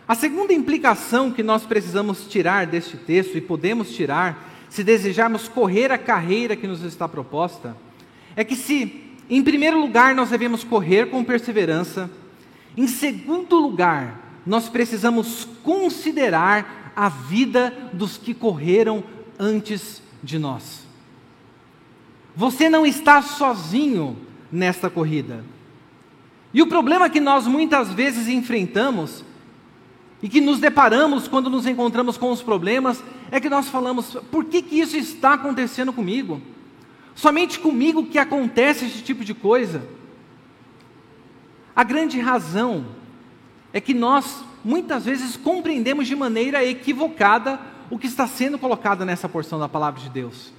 A 0.08 0.14
segunda 0.14 0.52
implicação 0.52 1.32
que 1.32 1.42
nós 1.42 1.66
precisamos 1.66 2.28
tirar 2.28 2.66
deste 2.66 2.96
texto 2.96 3.36
e 3.36 3.40
podemos 3.40 3.90
tirar, 3.90 4.66
se 4.70 4.84
desejarmos 4.84 5.48
correr 5.48 5.90
a 5.90 5.98
carreira 5.98 6.56
que 6.56 6.66
nos 6.66 6.82
está 6.82 7.08
proposta, 7.08 7.76
é 8.36 8.44
que 8.44 8.54
se, 8.54 9.16
em 9.28 9.42
primeiro 9.42 9.80
lugar, 9.80 10.14
nós 10.14 10.30
devemos 10.30 10.62
correr 10.62 11.10
com 11.10 11.24
perseverança, 11.24 12.08
em 12.76 12.86
segundo 12.86 13.58
lugar, 13.58 14.40
nós 14.46 14.68
precisamos 14.68 15.48
considerar 15.64 16.92
a 16.94 17.08
vida 17.08 17.90
dos 17.92 18.16
que 18.16 18.32
correram 18.32 19.02
antes 19.38 20.00
de 20.26 20.38
nós. 20.38 20.84
Você 22.34 22.68
não 22.68 22.84
está 22.84 23.22
sozinho 23.22 24.18
nesta 24.52 24.90
corrida. 24.90 25.44
E 26.52 26.60
o 26.60 26.66
problema 26.66 27.08
que 27.08 27.20
nós 27.20 27.46
muitas 27.46 27.92
vezes 27.92 28.28
enfrentamos 28.28 29.24
e 30.22 30.28
que 30.28 30.40
nos 30.40 30.58
deparamos 30.58 31.28
quando 31.28 31.48
nos 31.48 31.66
encontramos 31.66 32.18
com 32.18 32.30
os 32.30 32.42
problemas 32.42 33.02
é 33.30 33.40
que 33.40 33.48
nós 33.48 33.68
falamos: 33.68 34.16
por 34.30 34.44
que, 34.44 34.60
que 34.60 34.80
isso 34.80 34.96
está 34.96 35.34
acontecendo 35.34 35.92
comigo? 35.92 36.40
Somente 37.14 37.58
comigo 37.58 38.06
que 38.06 38.18
acontece 38.18 38.84
esse 38.84 39.02
tipo 39.02 39.24
de 39.24 39.32
coisa. 39.32 39.86
A 41.74 41.82
grande 41.82 42.18
razão 42.20 42.86
é 43.72 43.80
que 43.80 43.94
nós 43.94 44.44
muitas 44.64 45.04
vezes 45.04 45.36
compreendemos 45.36 46.06
de 46.06 46.16
maneira 46.16 46.64
equivocada 46.64 47.60
o 47.90 47.98
que 47.98 48.06
está 48.06 48.26
sendo 48.26 48.58
colocado 48.58 49.04
nessa 49.04 49.28
porção 49.28 49.58
da 49.58 49.68
palavra 49.68 50.00
de 50.00 50.08
Deus. 50.08 50.52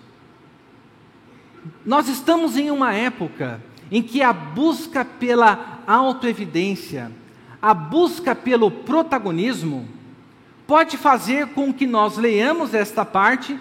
Nós 1.85 2.07
estamos 2.07 2.57
em 2.57 2.71
uma 2.71 2.93
época 2.93 3.61
em 3.91 4.01
que 4.01 4.21
a 4.21 4.33
busca 4.33 5.03
pela 5.03 5.79
autoevidência, 5.87 7.11
a 7.61 7.73
busca 7.73 8.35
pelo 8.35 8.69
protagonismo, 8.69 9.87
pode 10.65 10.97
fazer 10.97 11.47
com 11.47 11.73
que 11.73 11.87
nós 11.87 12.17
leiamos 12.17 12.73
esta 12.73 13.05
parte, 13.05 13.57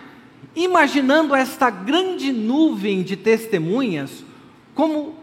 imaginando 0.54 1.34
esta 1.34 1.70
grande 1.70 2.32
nuvem 2.32 3.02
de 3.02 3.16
testemunhas 3.16 4.24
como 4.74 5.14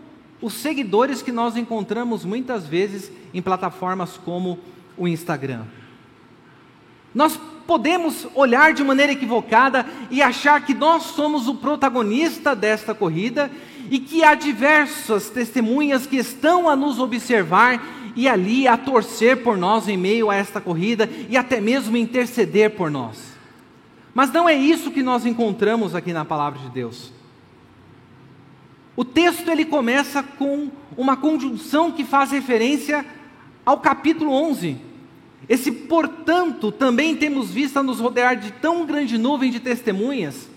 os 0.41 0.53
seguidores 0.53 1.21
que 1.21 1.31
nós 1.31 1.55
encontramos 1.55 2.25
muitas 2.25 2.67
vezes 2.67 3.11
em 3.33 3.41
plataformas 3.41 4.17
como 4.17 4.59
o 4.97 5.07
Instagram. 5.07 5.63
Nós 7.13 7.39
podemos 7.65 8.27
olhar 8.35 8.73
de 8.73 8.83
maneira 8.83 9.11
equivocada 9.11 9.85
e 10.11 10.21
achar 10.21 10.65
que 10.65 10.73
nós 10.73 11.03
somos 11.03 11.47
o 11.47 11.55
protagonista 11.55 12.55
desta 12.55 12.93
corrida 12.93 13.49
e 13.89 13.99
que 13.99 14.23
há 14.23 14.33
diversas 14.33 15.29
testemunhas 15.29 16.05
que 16.05 16.17
estão 16.17 16.69
a 16.69 16.75
nos 16.75 16.99
observar 16.99 17.81
e 18.15 18.27
ali 18.27 18.67
a 18.67 18.77
torcer 18.77 19.43
por 19.43 19.57
nós 19.57 19.87
em 19.87 19.97
meio 19.97 20.29
a 20.29 20.35
esta 20.35 20.61
corrida 20.61 21.09
e 21.29 21.35
até 21.35 21.59
mesmo 21.59 21.97
interceder 21.97 22.71
por 22.71 22.91
nós. 22.91 23.33
Mas 24.13 24.31
não 24.31 24.47
é 24.47 24.53
isso 24.53 24.91
que 24.91 25.01
nós 25.01 25.25
encontramos 25.25 25.95
aqui 25.95 26.13
na 26.13 26.23
palavra 26.23 26.59
de 26.59 26.69
Deus. 26.69 27.11
O 28.95 29.03
texto 29.03 29.49
ele 29.49 29.65
começa 29.65 30.21
com 30.21 30.69
uma 30.95 31.17
conjunção 31.17 31.91
que 31.91 32.03
faz 32.03 32.29
referência 32.31 33.03
ao 33.65 33.79
capítulo 33.79 34.31
11, 34.31 34.77
esse, 35.47 35.71
portanto, 35.71 36.71
também 36.71 37.15
temos 37.15 37.49
visto 37.49 37.81
nos 37.83 37.99
rodear 37.99 38.37
de 38.37 38.51
tão 38.51 38.85
grande 38.85 39.17
nuvem 39.17 39.51
de 39.51 39.59
testemunhas. 39.59 40.49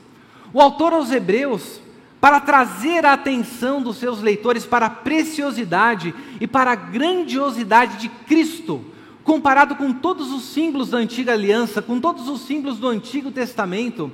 O 0.53 0.61
autor 0.61 0.93
aos 0.93 1.11
Hebreus, 1.11 1.81
para 2.21 2.41
trazer 2.41 3.05
a 3.05 3.13
atenção 3.13 3.83
dos 3.83 3.97
seus 3.97 4.21
leitores 4.21 4.65
para 4.65 4.87
a 4.87 4.91
preciosidade 4.91 6.15
e 6.41 6.47
para 6.47 6.73
a 6.73 6.77
grandiosidade 6.77 7.99
de 7.99 8.09
Cristo, 8.09 8.85
comparado 9.25 9.75
com 9.75 9.93
todos 9.93 10.33
os 10.33 10.45
símbolos 10.45 10.91
da 10.91 10.99
antiga 10.99 11.33
aliança, 11.33 11.83
com 11.83 12.01
todos 12.01 12.29
os 12.29 12.43
símbolos 12.43 12.79
do 12.79 12.89
Antigo 12.89 13.33
Testamento, 13.33 14.11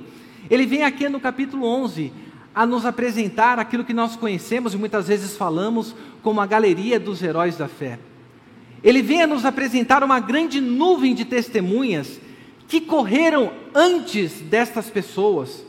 ele 0.49 0.65
vem 0.65 0.83
aqui 0.83 1.07
no 1.07 1.19
capítulo 1.19 1.65
11 1.67 2.11
a 2.53 2.65
nos 2.65 2.85
apresentar 2.85 3.59
aquilo 3.59 3.83
que 3.83 3.93
nós 3.93 4.15
conhecemos 4.15 4.73
e 4.73 4.77
muitas 4.77 5.07
vezes 5.07 5.37
falamos 5.37 5.95
como 6.21 6.41
a 6.41 6.45
galeria 6.45 6.99
dos 6.99 7.21
heróis 7.21 7.57
da 7.57 7.67
fé. 7.67 7.99
Ele 8.83 9.01
vem 9.01 9.21
a 9.21 9.27
nos 9.27 9.45
apresentar 9.45 10.03
uma 10.03 10.19
grande 10.19 10.59
nuvem 10.59 11.15
de 11.15 11.23
testemunhas 11.23 12.19
que 12.67 12.81
correram 12.81 13.51
antes 13.73 14.41
destas 14.41 14.89
pessoas. 14.89 15.63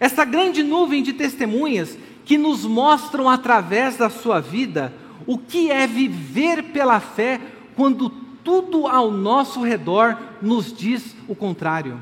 Essa 0.00 0.24
grande 0.24 0.62
nuvem 0.62 1.02
de 1.02 1.12
testemunhas 1.12 1.98
que 2.24 2.38
nos 2.38 2.64
mostram 2.64 3.28
através 3.28 3.96
da 3.96 4.08
sua 4.08 4.40
vida 4.40 4.92
o 5.26 5.36
que 5.36 5.70
é 5.70 5.86
viver 5.86 6.62
pela 6.64 7.00
fé 7.00 7.40
quando 7.74 8.08
tudo 8.08 8.86
ao 8.86 9.10
nosso 9.10 9.60
redor 9.62 10.16
nos 10.40 10.72
diz 10.72 11.16
o 11.26 11.34
contrário. 11.34 12.00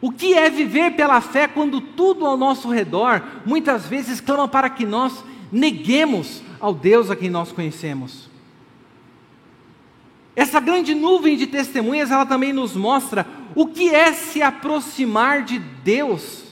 O 0.00 0.10
que 0.10 0.34
é 0.34 0.50
viver 0.50 0.96
pela 0.96 1.20
fé 1.20 1.46
quando 1.46 1.80
tudo 1.80 2.26
ao 2.26 2.36
nosso 2.36 2.68
redor 2.68 3.22
muitas 3.46 3.86
vezes 3.86 4.20
clama 4.20 4.48
para 4.48 4.68
que 4.68 4.84
nós 4.84 5.24
neguemos 5.52 6.42
ao 6.58 6.74
Deus 6.74 7.10
a 7.10 7.16
quem 7.16 7.30
nós 7.30 7.52
conhecemos? 7.52 8.31
Essa 10.34 10.60
grande 10.60 10.94
nuvem 10.94 11.36
de 11.36 11.46
testemunhas, 11.46 12.10
ela 12.10 12.24
também 12.24 12.52
nos 12.52 12.74
mostra 12.74 13.26
o 13.54 13.66
que 13.66 13.90
é 13.94 14.12
se 14.12 14.40
aproximar 14.40 15.44
de 15.44 15.58
Deus, 15.58 16.44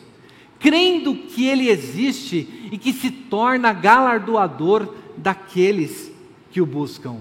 crendo 0.59 1.15
que 1.15 1.47
Ele 1.47 1.69
existe 1.69 2.69
e 2.71 2.77
que 2.77 2.93
se 2.93 3.11
torna 3.11 3.73
galardoador 3.73 4.95
daqueles 5.17 6.13
que 6.51 6.61
o 6.61 6.67
buscam. 6.67 7.19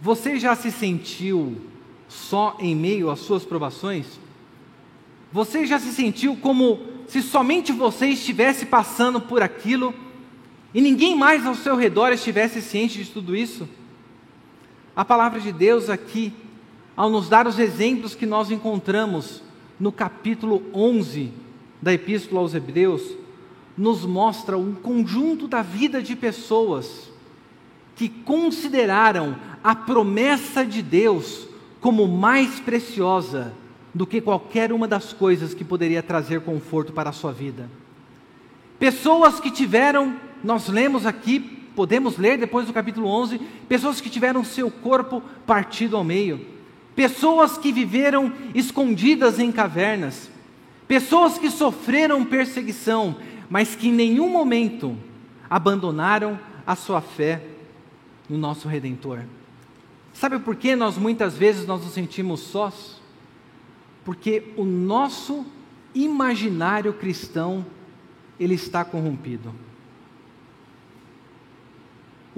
Você 0.00 0.38
já 0.38 0.54
se 0.54 0.70
sentiu 0.70 1.56
só 2.08 2.56
em 2.60 2.74
meio 2.76 3.10
às 3.10 3.18
suas 3.18 3.44
provações? 3.44 4.06
Você 5.32 5.66
já 5.66 5.78
se 5.80 5.92
sentiu 5.92 6.36
como 6.36 6.80
se 7.08 7.20
somente 7.20 7.72
você 7.72 8.06
estivesse 8.06 8.64
passando 8.66 9.20
por 9.20 9.42
aquilo 9.42 9.92
e 10.72 10.80
ninguém 10.80 11.16
mais 11.16 11.44
ao 11.44 11.54
seu 11.54 11.74
redor 11.74 12.12
estivesse 12.12 12.62
ciente 12.62 13.02
de 13.02 13.10
tudo 13.10 13.34
isso? 13.34 13.68
A 14.98 15.04
palavra 15.04 15.38
de 15.38 15.52
Deus 15.52 15.88
aqui, 15.88 16.32
ao 16.96 17.08
nos 17.08 17.28
dar 17.28 17.46
os 17.46 17.60
exemplos 17.60 18.16
que 18.16 18.26
nós 18.26 18.50
encontramos 18.50 19.44
no 19.78 19.92
capítulo 19.92 20.60
11 20.74 21.32
da 21.80 21.94
Epístola 21.94 22.40
aos 22.40 22.52
Hebreus, 22.52 23.14
nos 23.76 24.04
mostra 24.04 24.58
um 24.58 24.74
conjunto 24.74 25.46
da 25.46 25.62
vida 25.62 26.02
de 26.02 26.16
pessoas 26.16 27.12
que 27.94 28.08
consideraram 28.08 29.36
a 29.62 29.72
promessa 29.72 30.66
de 30.66 30.82
Deus 30.82 31.46
como 31.80 32.08
mais 32.08 32.58
preciosa 32.58 33.54
do 33.94 34.04
que 34.04 34.20
qualquer 34.20 34.72
uma 34.72 34.88
das 34.88 35.12
coisas 35.12 35.54
que 35.54 35.62
poderia 35.62 36.02
trazer 36.02 36.40
conforto 36.40 36.92
para 36.92 37.10
a 37.10 37.12
sua 37.12 37.30
vida. 37.30 37.70
Pessoas 38.80 39.38
que 39.38 39.52
tiveram, 39.52 40.16
nós 40.42 40.66
lemos 40.66 41.06
aqui, 41.06 41.57
podemos 41.78 42.18
ler 42.18 42.36
depois 42.36 42.66
do 42.66 42.72
capítulo 42.72 43.06
11, 43.06 43.38
pessoas 43.68 44.00
que 44.00 44.10
tiveram 44.10 44.42
seu 44.42 44.68
corpo 44.68 45.22
partido 45.46 45.96
ao 45.96 46.02
meio, 46.02 46.44
pessoas 46.96 47.56
que 47.56 47.70
viveram 47.70 48.32
escondidas 48.52 49.38
em 49.38 49.52
cavernas, 49.52 50.28
pessoas 50.88 51.38
que 51.38 51.48
sofreram 51.48 52.24
perseguição, 52.24 53.14
mas 53.48 53.76
que 53.76 53.90
em 53.90 53.92
nenhum 53.92 54.28
momento 54.28 54.96
abandonaram 55.48 56.36
a 56.66 56.74
sua 56.74 57.00
fé 57.00 57.42
no 58.28 58.36
nosso 58.36 58.66
redentor. 58.66 59.20
Sabe 60.12 60.40
por 60.40 60.56
que 60.56 60.74
nós 60.74 60.98
muitas 60.98 61.38
vezes 61.38 61.64
nós 61.64 61.84
nos 61.84 61.92
sentimos 61.94 62.40
sós? 62.40 63.00
Porque 64.04 64.52
o 64.56 64.64
nosso 64.64 65.46
imaginário 65.94 66.92
cristão 66.92 67.64
ele 68.36 68.54
está 68.54 68.84
corrompido. 68.84 69.67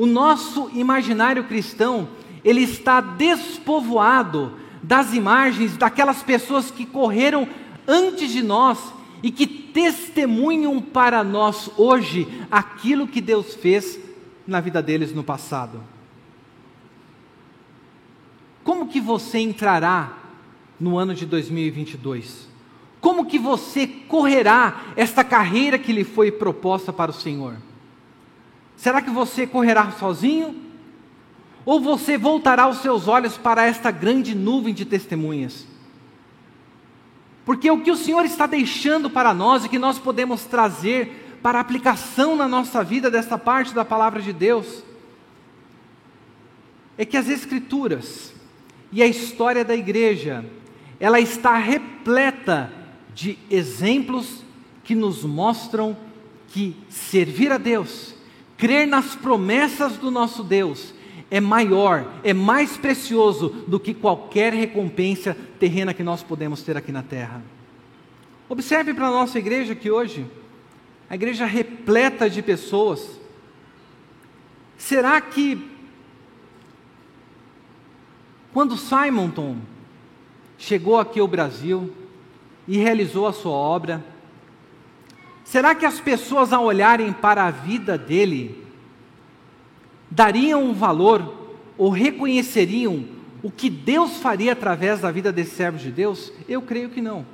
O 0.00 0.06
nosso 0.06 0.70
imaginário 0.72 1.44
cristão, 1.44 2.08
ele 2.42 2.62
está 2.62 3.02
despovoado 3.02 4.56
das 4.82 5.12
imagens 5.12 5.76
daquelas 5.76 6.22
pessoas 6.22 6.70
que 6.70 6.86
correram 6.86 7.46
antes 7.86 8.30
de 8.30 8.42
nós 8.42 8.94
e 9.22 9.30
que 9.30 9.46
testemunham 9.46 10.80
para 10.80 11.22
nós 11.22 11.70
hoje 11.76 12.26
aquilo 12.50 13.06
que 13.06 13.20
Deus 13.20 13.54
fez 13.54 14.00
na 14.46 14.58
vida 14.58 14.82
deles 14.82 15.14
no 15.14 15.22
passado. 15.22 15.82
Como 18.64 18.88
que 18.88 19.02
você 19.02 19.38
entrará 19.38 20.16
no 20.80 20.96
ano 20.96 21.14
de 21.14 21.26
2022? 21.26 22.48
Como 23.02 23.26
que 23.26 23.38
você 23.38 23.86
correrá 23.86 24.80
esta 24.96 25.22
carreira 25.22 25.78
que 25.78 25.92
lhe 25.92 26.04
foi 26.04 26.32
proposta 26.32 26.90
para 26.90 27.10
o 27.10 27.14
Senhor? 27.14 27.68
Será 28.80 29.02
que 29.02 29.10
você 29.10 29.46
correrá 29.46 29.90
sozinho? 29.90 30.56
Ou 31.66 31.82
você 31.82 32.16
voltará 32.16 32.66
os 32.66 32.78
seus 32.78 33.08
olhos 33.08 33.36
para 33.36 33.66
esta 33.66 33.90
grande 33.90 34.34
nuvem 34.34 34.72
de 34.72 34.86
testemunhas? 34.86 35.66
Porque 37.44 37.70
o 37.70 37.82
que 37.82 37.90
o 37.90 37.96
Senhor 37.96 38.24
está 38.24 38.46
deixando 38.46 39.10
para 39.10 39.34
nós 39.34 39.66
e 39.66 39.68
que 39.68 39.78
nós 39.78 39.98
podemos 39.98 40.46
trazer 40.46 41.36
para 41.42 41.60
aplicação 41.60 42.34
na 42.34 42.48
nossa 42.48 42.82
vida 42.82 43.10
desta 43.10 43.36
parte 43.36 43.74
da 43.74 43.84
palavra 43.84 44.22
de 44.22 44.32
Deus 44.32 44.82
é 46.96 47.04
que 47.04 47.18
as 47.18 47.28
Escrituras 47.28 48.32
e 48.90 49.02
a 49.02 49.06
história 49.06 49.62
da 49.62 49.76
igreja, 49.76 50.42
ela 50.98 51.20
está 51.20 51.54
repleta 51.58 52.72
de 53.14 53.38
exemplos 53.50 54.42
que 54.82 54.94
nos 54.94 55.22
mostram 55.22 55.94
que 56.48 56.74
servir 56.88 57.52
a 57.52 57.58
Deus, 57.58 58.14
crer 58.60 58.86
nas 58.86 59.16
promessas 59.16 59.96
do 59.96 60.10
nosso 60.10 60.44
Deus, 60.44 60.94
é 61.30 61.40
maior, 61.40 62.20
é 62.22 62.34
mais 62.34 62.76
precioso 62.76 63.48
do 63.66 63.80
que 63.80 63.94
qualquer 63.94 64.52
recompensa 64.52 65.34
terrena 65.58 65.94
que 65.94 66.02
nós 66.02 66.22
podemos 66.22 66.62
ter 66.62 66.76
aqui 66.76 66.92
na 66.92 67.02
terra. 67.02 67.42
Observe 68.48 68.92
para 68.92 69.08
a 69.08 69.10
nossa 69.10 69.38
igreja 69.38 69.74
que 69.74 69.90
hoje, 69.90 70.26
a 71.08 71.14
igreja 71.14 71.46
repleta 71.46 72.28
de 72.28 72.42
pessoas. 72.42 73.18
Será 74.76 75.18
que 75.20 75.66
quando 78.52 78.76
Simonton 78.76 79.56
chegou 80.58 80.98
aqui 80.98 81.18
ao 81.20 81.28
Brasil 81.28 81.94
e 82.68 82.76
realizou 82.76 83.26
a 83.26 83.32
sua 83.32 83.52
obra, 83.52 84.04
será 85.50 85.74
que 85.74 85.84
as 85.84 85.98
pessoas 85.98 86.52
ao 86.52 86.64
olharem 86.64 87.12
para 87.12 87.44
a 87.44 87.50
vida 87.50 87.98
dele 87.98 88.64
dariam 90.08 90.62
um 90.62 90.72
valor 90.72 91.58
ou 91.76 91.90
reconheceriam 91.90 93.04
o 93.42 93.50
que 93.50 93.68
Deus 93.68 94.18
faria 94.18 94.52
através 94.52 95.00
da 95.00 95.10
vida 95.10 95.32
desse 95.32 95.56
servo 95.56 95.76
de 95.76 95.90
Deus? 95.90 96.32
Eu 96.48 96.62
creio 96.62 96.88
que 96.88 97.00
não. 97.00 97.26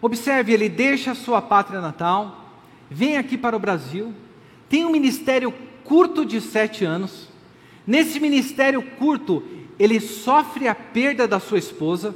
Observe, 0.00 0.52
ele 0.52 0.68
deixa 0.68 1.12
a 1.12 1.14
sua 1.14 1.40
pátria 1.40 1.80
natal, 1.80 2.52
vem 2.90 3.16
aqui 3.16 3.38
para 3.38 3.56
o 3.56 3.60
Brasil, 3.60 4.12
tem 4.68 4.84
um 4.84 4.90
ministério 4.90 5.54
curto 5.84 6.26
de 6.26 6.40
sete 6.40 6.84
anos. 6.84 7.28
Nesse 7.86 8.18
ministério 8.18 8.82
curto, 8.82 9.40
ele 9.78 10.00
sofre 10.00 10.66
a 10.66 10.74
perda 10.74 11.28
da 11.28 11.38
sua 11.38 11.58
esposa. 11.58 12.12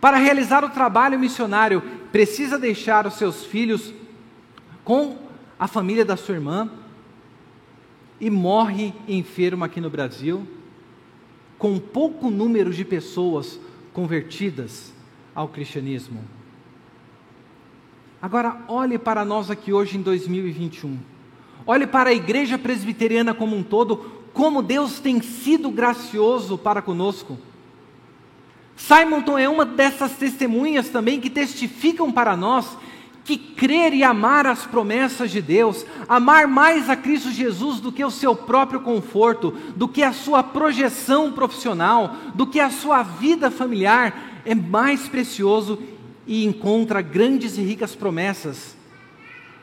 Para 0.00 0.16
realizar 0.16 0.64
o 0.64 0.70
trabalho 0.70 1.18
missionário, 1.18 1.82
precisa 2.10 2.58
deixar 2.58 3.06
os 3.06 3.14
seus 3.14 3.44
filhos 3.44 3.92
com 4.86 5.18
a 5.58 5.66
família 5.66 6.04
da 6.04 6.16
sua 6.16 6.36
irmã 6.36 6.70
e 8.20 8.30
morre 8.30 8.94
enfermo 9.08 9.64
aqui 9.64 9.80
no 9.80 9.90
Brasil, 9.90 10.46
com 11.58 11.76
pouco 11.76 12.30
número 12.30 12.72
de 12.72 12.84
pessoas 12.84 13.58
convertidas 13.92 14.92
ao 15.34 15.48
cristianismo. 15.48 16.22
Agora, 18.22 18.62
olhe 18.68 18.96
para 18.96 19.24
nós 19.24 19.50
aqui 19.50 19.72
hoje 19.72 19.98
em 19.98 20.02
2021. 20.02 20.96
Olhe 21.66 21.88
para 21.88 22.10
a 22.10 22.14
igreja 22.14 22.56
presbiteriana 22.56 23.34
como 23.34 23.56
um 23.56 23.64
todo, 23.64 23.96
como 24.32 24.62
Deus 24.62 25.00
tem 25.00 25.20
sido 25.20 25.68
gracioso 25.68 26.56
para 26.56 26.80
conosco. 26.80 27.36
Simonton 28.76 29.36
é 29.36 29.48
uma 29.48 29.64
dessas 29.64 30.12
testemunhas 30.12 30.90
também 30.90 31.20
que 31.20 31.28
testificam 31.28 32.12
para 32.12 32.36
nós 32.36 32.78
que 33.26 33.36
crer 33.36 33.92
e 33.92 34.04
amar 34.04 34.46
as 34.46 34.64
promessas 34.64 35.32
de 35.32 35.42
Deus, 35.42 35.84
amar 36.08 36.46
mais 36.46 36.88
a 36.88 36.94
Cristo 36.94 37.32
Jesus 37.32 37.80
do 37.80 37.90
que 37.90 38.04
o 38.04 38.10
seu 38.10 38.36
próprio 38.36 38.80
conforto, 38.80 39.50
do 39.74 39.88
que 39.88 40.04
a 40.04 40.12
sua 40.12 40.44
projeção 40.44 41.32
profissional, 41.32 42.14
do 42.36 42.46
que 42.46 42.60
a 42.60 42.70
sua 42.70 43.02
vida 43.02 43.50
familiar, 43.50 44.42
é 44.44 44.54
mais 44.54 45.08
precioso 45.08 45.82
e 46.24 46.44
encontra 46.46 47.02
grandes 47.02 47.58
e 47.58 47.62
ricas 47.62 47.96
promessas 47.96 48.76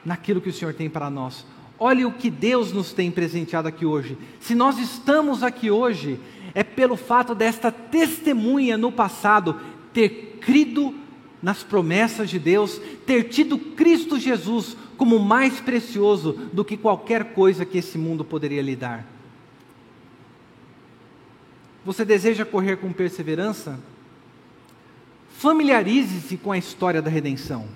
naquilo 0.03 0.41
que 0.41 0.49
o 0.49 0.53
Senhor 0.53 0.73
tem 0.73 0.89
para 0.89 1.09
nós. 1.09 1.45
Olhe 1.79 2.03
o 2.03 2.11
que 2.11 2.29
Deus 2.29 2.73
nos 2.73 2.91
tem 2.91 3.09
presenteado 3.09 3.69
aqui 3.69 3.85
hoje. 3.85 4.17
Se 4.41 4.53
nós 4.53 4.77
estamos 4.77 5.41
aqui 5.41 5.71
hoje, 5.71 6.19
é 6.53 6.63
pelo 6.63 6.97
fato 6.97 7.33
desta 7.33 7.71
testemunha 7.71 8.77
no 8.77 8.91
passado 8.91 9.57
ter 9.93 10.39
crido 10.41 10.93
nas 11.43 11.61
promessas 11.61 12.29
de 12.29 12.39
Deus, 12.39 12.79
ter 13.05 13.25
tido 13.25 13.57
Cristo 13.57 14.17
Jesus 14.17 14.77
como 14.95 15.19
mais 15.19 15.59
precioso 15.59 16.31
do 16.53 16.63
que 16.63 16.77
qualquer 16.77 17.33
coisa 17.33 17.65
que 17.65 17.79
esse 17.79 17.97
mundo 17.97 18.23
poderia 18.23 18.61
lhe 18.61 18.77
dar. 18.77 19.05
Você 21.83 22.05
deseja 22.05 22.45
correr 22.45 22.77
com 22.77 22.93
perseverança? 22.93 23.77
Familiarize-se 25.37 26.37
com 26.37 26.53
a 26.53 26.57
história 26.57 27.01
da 27.01 27.09
redenção. 27.09 27.67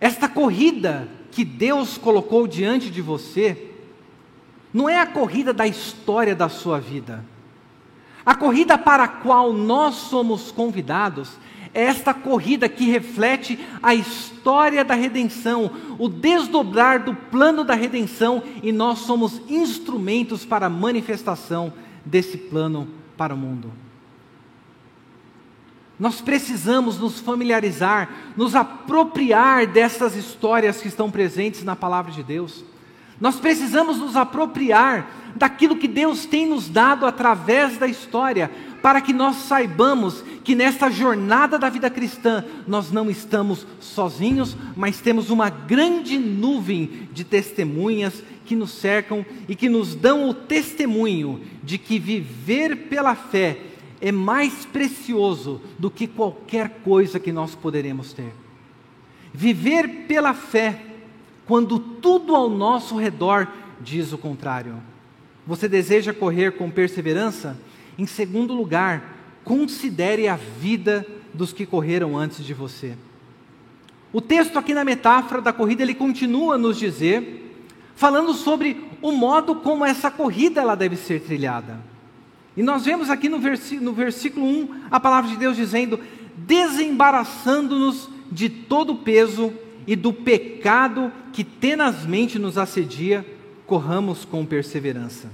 Esta 0.00 0.28
corrida 0.28 1.08
que 1.30 1.44
Deus 1.44 1.96
colocou 1.96 2.48
diante 2.48 2.90
de 2.90 3.00
você, 3.00 3.70
não 4.74 4.88
é 4.88 4.98
a 4.98 5.06
corrida 5.06 5.52
da 5.52 5.64
história 5.64 6.34
da 6.34 6.48
sua 6.48 6.80
vida. 6.80 7.24
A 8.24 8.34
corrida 8.34 8.78
para 8.78 9.04
a 9.04 9.08
qual 9.08 9.52
nós 9.52 9.94
somos 9.94 10.52
convidados 10.52 11.36
é 11.74 11.84
esta 11.84 12.12
corrida 12.12 12.68
que 12.68 12.90
reflete 12.90 13.58
a 13.82 13.94
história 13.94 14.84
da 14.84 14.94
redenção, 14.94 15.70
o 15.98 16.08
desdobrar 16.08 17.02
do 17.02 17.14
plano 17.14 17.64
da 17.64 17.74
redenção, 17.74 18.42
e 18.62 18.70
nós 18.70 19.00
somos 19.00 19.40
instrumentos 19.48 20.44
para 20.44 20.66
a 20.66 20.70
manifestação 20.70 21.72
desse 22.04 22.36
plano 22.36 22.88
para 23.16 23.34
o 23.34 23.38
mundo. 23.38 23.72
Nós 25.98 26.20
precisamos 26.20 26.98
nos 26.98 27.20
familiarizar, 27.20 28.10
nos 28.36 28.54
apropriar 28.54 29.66
dessas 29.66 30.14
histórias 30.14 30.80
que 30.80 30.88
estão 30.88 31.10
presentes 31.10 31.62
na 31.64 31.76
palavra 31.76 32.12
de 32.12 32.22
Deus. 32.22 32.64
Nós 33.22 33.38
precisamos 33.38 33.98
nos 33.98 34.16
apropriar 34.16 35.08
daquilo 35.36 35.76
que 35.76 35.86
Deus 35.86 36.26
tem 36.26 36.44
nos 36.44 36.68
dado 36.68 37.06
através 37.06 37.78
da 37.78 37.86
história, 37.86 38.50
para 38.82 39.00
que 39.00 39.12
nós 39.12 39.36
saibamos 39.36 40.24
que 40.42 40.56
nesta 40.56 40.90
jornada 40.90 41.56
da 41.56 41.70
vida 41.70 41.88
cristã 41.88 42.44
nós 42.66 42.90
não 42.90 43.08
estamos 43.08 43.64
sozinhos, 43.78 44.56
mas 44.76 45.00
temos 45.00 45.30
uma 45.30 45.48
grande 45.48 46.18
nuvem 46.18 47.08
de 47.12 47.22
testemunhas 47.22 48.24
que 48.44 48.56
nos 48.56 48.72
cercam 48.72 49.24
e 49.48 49.54
que 49.54 49.68
nos 49.68 49.94
dão 49.94 50.28
o 50.28 50.34
testemunho 50.34 51.42
de 51.62 51.78
que 51.78 52.00
viver 52.00 52.88
pela 52.88 53.14
fé 53.14 53.56
é 54.00 54.10
mais 54.10 54.66
precioso 54.66 55.60
do 55.78 55.88
que 55.88 56.08
qualquer 56.08 56.80
coisa 56.82 57.20
que 57.20 57.30
nós 57.30 57.54
poderemos 57.54 58.12
ter. 58.12 58.34
Viver 59.32 60.06
pela 60.08 60.34
fé, 60.34 60.91
quando 61.52 61.78
tudo 61.78 62.34
ao 62.34 62.48
nosso 62.48 62.96
redor 62.96 63.46
diz 63.78 64.10
o 64.10 64.16
contrário. 64.16 64.76
Você 65.46 65.68
deseja 65.68 66.10
correr 66.10 66.52
com 66.52 66.70
perseverança? 66.70 67.58
Em 67.98 68.06
segundo 68.06 68.54
lugar, 68.54 69.18
considere 69.44 70.28
a 70.28 70.34
vida 70.34 71.06
dos 71.34 71.52
que 71.52 71.66
correram 71.66 72.16
antes 72.16 72.42
de 72.42 72.54
você. 72.54 72.96
O 74.14 74.18
texto 74.18 74.58
aqui 74.58 74.72
na 74.72 74.82
metáfora 74.82 75.42
da 75.42 75.52
corrida, 75.52 75.82
ele 75.82 75.94
continua 75.94 76.54
a 76.54 76.58
nos 76.58 76.78
dizer, 76.78 77.54
falando 77.94 78.32
sobre 78.32 78.88
o 79.02 79.12
modo 79.12 79.56
como 79.56 79.84
essa 79.84 80.10
corrida 80.10 80.62
ela 80.62 80.74
deve 80.74 80.96
ser 80.96 81.20
trilhada. 81.20 81.78
E 82.56 82.62
nós 82.62 82.86
vemos 82.86 83.10
aqui 83.10 83.28
no, 83.28 83.38
no 83.38 83.92
versículo 83.92 84.46
1 84.46 84.84
a 84.90 84.98
palavra 84.98 85.28
de 85.28 85.36
Deus 85.36 85.54
dizendo: 85.54 86.00
desembaraçando-nos 86.34 88.08
de 88.30 88.48
todo 88.48 88.94
o 88.94 88.98
peso 89.00 89.52
e 89.86 89.96
do 89.96 90.12
pecado 90.12 91.12
que 91.32 91.42
tenazmente 91.42 92.38
nos 92.38 92.58
assedia, 92.58 93.26
corramos 93.66 94.24
com 94.24 94.44
perseverança. 94.44 95.30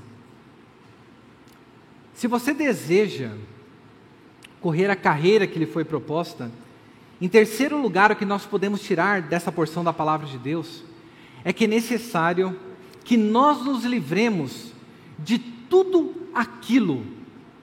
Se 2.14 2.26
você 2.26 2.52
deseja 2.52 3.30
correr 4.60 4.90
a 4.90 4.96
carreira 4.96 5.46
que 5.46 5.58
lhe 5.58 5.66
foi 5.66 5.84
proposta, 5.84 6.50
em 7.20 7.28
terceiro 7.28 7.80
lugar, 7.80 8.12
o 8.12 8.16
que 8.16 8.24
nós 8.24 8.46
podemos 8.46 8.80
tirar 8.80 9.22
dessa 9.22 9.50
porção 9.50 9.82
da 9.82 9.92
palavra 9.92 10.26
de 10.26 10.38
Deus 10.38 10.84
é 11.44 11.52
que 11.52 11.64
é 11.64 11.68
necessário 11.68 12.58
que 13.04 13.16
nós 13.16 13.64
nos 13.64 13.84
livremos 13.84 14.72
de 15.18 15.38
tudo 15.38 16.14
aquilo 16.34 17.04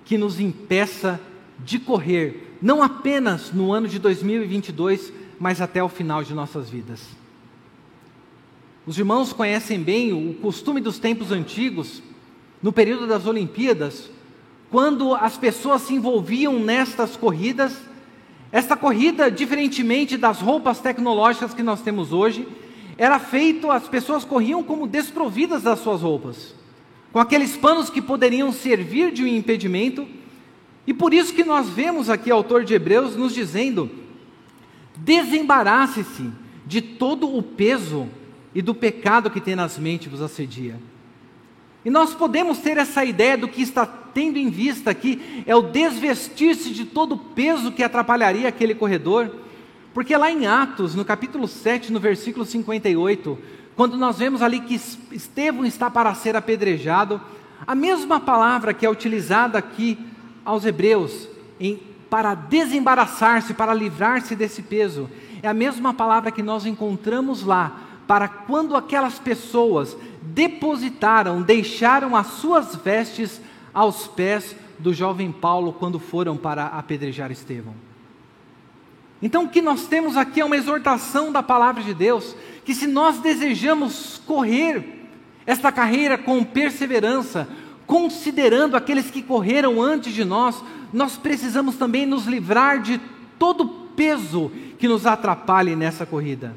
que 0.03 0.17
nos 0.17 0.39
impeça 0.39 1.19
de 1.59 1.79
correr, 1.79 2.57
não 2.61 2.83
apenas 2.83 3.51
no 3.51 3.71
ano 3.71 3.87
de 3.87 3.97
2022, 3.99 5.11
mas 5.39 5.61
até 5.61 5.83
o 5.83 5.89
final 5.89 6.23
de 6.23 6.33
nossas 6.33 6.69
vidas. 6.69 7.01
Os 8.85 8.97
irmãos 8.97 9.33
conhecem 9.33 9.79
bem 9.79 10.13
o 10.13 10.33
costume 10.35 10.79
dos 10.79 10.99
tempos 10.99 11.31
antigos, 11.31 12.03
no 12.61 12.71
período 12.71 13.07
das 13.07 13.25
Olimpíadas, 13.25 14.09
quando 14.69 15.15
as 15.15 15.37
pessoas 15.37 15.81
se 15.81 15.95
envolviam 15.95 16.59
nestas 16.59 17.15
corridas, 17.15 17.75
esta 18.51 18.77
corrida, 18.77 19.29
diferentemente 19.31 20.17
das 20.17 20.39
roupas 20.39 20.79
tecnológicas 20.79 21.53
que 21.53 21.63
nós 21.63 21.81
temos 21.81 22.13
hoje, 22.13 22.47
era 22.97 23.19
feito, 23.19 23.69
as 23.71 23.87
pessoas 23.87 24.23
corriam 24.23 24.63
como 24.63 24.87
desprovidas 24.87 25.63
das 25.63 25.79
suas 25.79 26.01
roupas, 26.01 26.53
com 27.11 27.19
aqueles 27.19 27.57
panos 27.57 27.89
que 27.89 28.01
poderiam 28.01 28.51
servir 28.51 29.11
de 29.11 29.23
um 29.23 29.27
impedimento, 29.27 30.07
e 30.87 30.93
por 30.93 31.13
isso 31.13 31.33
que 31.33 31.43
nós 31.43 31.67
vemos 31.67 32.09
aqui 32.09 32.31
o 32.31 32.35
autor 32.35 32.63
de 32.63 32.73
Hebreus 32.73 33.15
nos 33.15 33.33
dizendo: 33.33 33.89
desembarace-se 35.05 36.31
de 36.65 36.81
todo 36.81 37.37
o 37.37 37.43
peso 37.43 38.09
e 38.55 38.61
do 38.61 38.73
pecado 38.73 39.29
que 39.29 39.39
tenazmente 39.39 40.09
vos 40.09 40.21
assedia. 40.21 40.79
E 41.85 41.89
nós 41.91 42.15
podemos 42.15 42.57
ter 42.57 42.77
essa 42.77 43.05
ideia 43.05 43.37
do 43.37 43.47
que 43.47 43.61
está 43.61 43.85
tendo 43.85 44.37
em 44.37 44.49
vista 44.49 44.89
aqui, 44.89 45.43
é 45.45 45.55
o 45.55 45.61
desvestir-se 45.61 46.71
de 46.71 46.85
todo 46.85 47.13
o 47.13 47.17
peso 47.17 47.71
que 47.71 47.83
atrapalharia 47.83 48.49
aquele 48.49 48.73
corredor. 48.73 49.29
Porque 49.93 50.17
lá 50.17 50.31
em 50.31 50.47
Atos, 50.47 50.95
no 50.95 51.05
capítulo 51.05 51.47
7, 51.47 51.93
no 51.93 51.99
versículo 51.99 52.43
58, 52.43 53.37
quando 53.75 53.97
nós 53.97 54.17
vemos 54.17 54.41
ali 54.41 54.61
que 54.61 54.75
Estevão 55.11 55.65
está 55.65 55.91
para 55.91 56.15
ser 56.15 56.35
apedrejado, 56.35 57.21
a 57.67 57.75
mesma 57.75 58.19
palavra 58.19 58.73
que 58.73 58.85
é 58.85 58.89
utilizada 58.89 59.59
aqui 59.59 59.97
aos 60.43 60.65
hebreus 60.65 61.27
em, 61.59 61.79
para 62.15 62.33
desembaraçar-se, 62.33 63.53
para 63.53 63.73
livrar-se 63.73 64.37
desse 64.37 64.61
peso, 64.61 65.09
é 65.43 65.49
a 65.49 65.53
mesma 65.53 65.93
palavra 65.93 66.31
que 66.31 66.41
nós 66.41 66.65
encontramos 66.65 67.43
lá 67.43 67.77
para 68.07 68.25
quando 68.25 68.77
aquelas 68.77 69.19
pessoas 69.19 69.97
depositaram, 70.21 71.41
deixaram 71.41 72.15
as 72.15 72.27
suas 72.27 72.73
vestes 72.73 73.41
aos 73.73 74.07
pés 74.07 74.55
do 74.79 74.93
jovem 74.93 75.29
Paulo 75.29 75.73
quando 75.73 75.99
foram 75.99 76.37
para 76.37 76.67
apedrejar 76.67 77.33
Estevão. 77.33 77.73
Então, 79.21 79.43
o 79.43 79.49
que 79.49 79.61
nós 79.61 79.85
temos 79.85 80.15
aqui 80.15 80.39
é 80.39 80.45
uma 80.45 80.55
exortação 80.55 81.33
da 81.33 81.43
palavra 81.43 81.83
de 81.83 81.93
Deus, 81.93 82.33
que 82.63 82.73
se 82.73 82.87
nós 82.87 83.19
desejamos 83.19 84.21
correr 84.25 85.05
esta 85.45 85.69
carreira 85.69 86.17
com 86.17 86.45
perseverança, 86.45 87.45
considerando 87.85 88.77
aqueles 88.77 89.11
que 89.11 89.21
correram 89.21 89.81
antes 89.81 90.13
de 90.13 90.23
nós, 90.23 90.63
nós 90.95 91.17
precisamos 91.17 91.75
também 91.75 92.05
nos 92.05 92.25
livrar 92.25 92.81
de 92.81 93.01
todo 93.37 93.67
peso 93.97 94.49
que 94.79 94.87
nos 94.87 95.05
atrapalhe 95.05 95.75
nessa 95.75 96.05
corrida. 96.05 96.55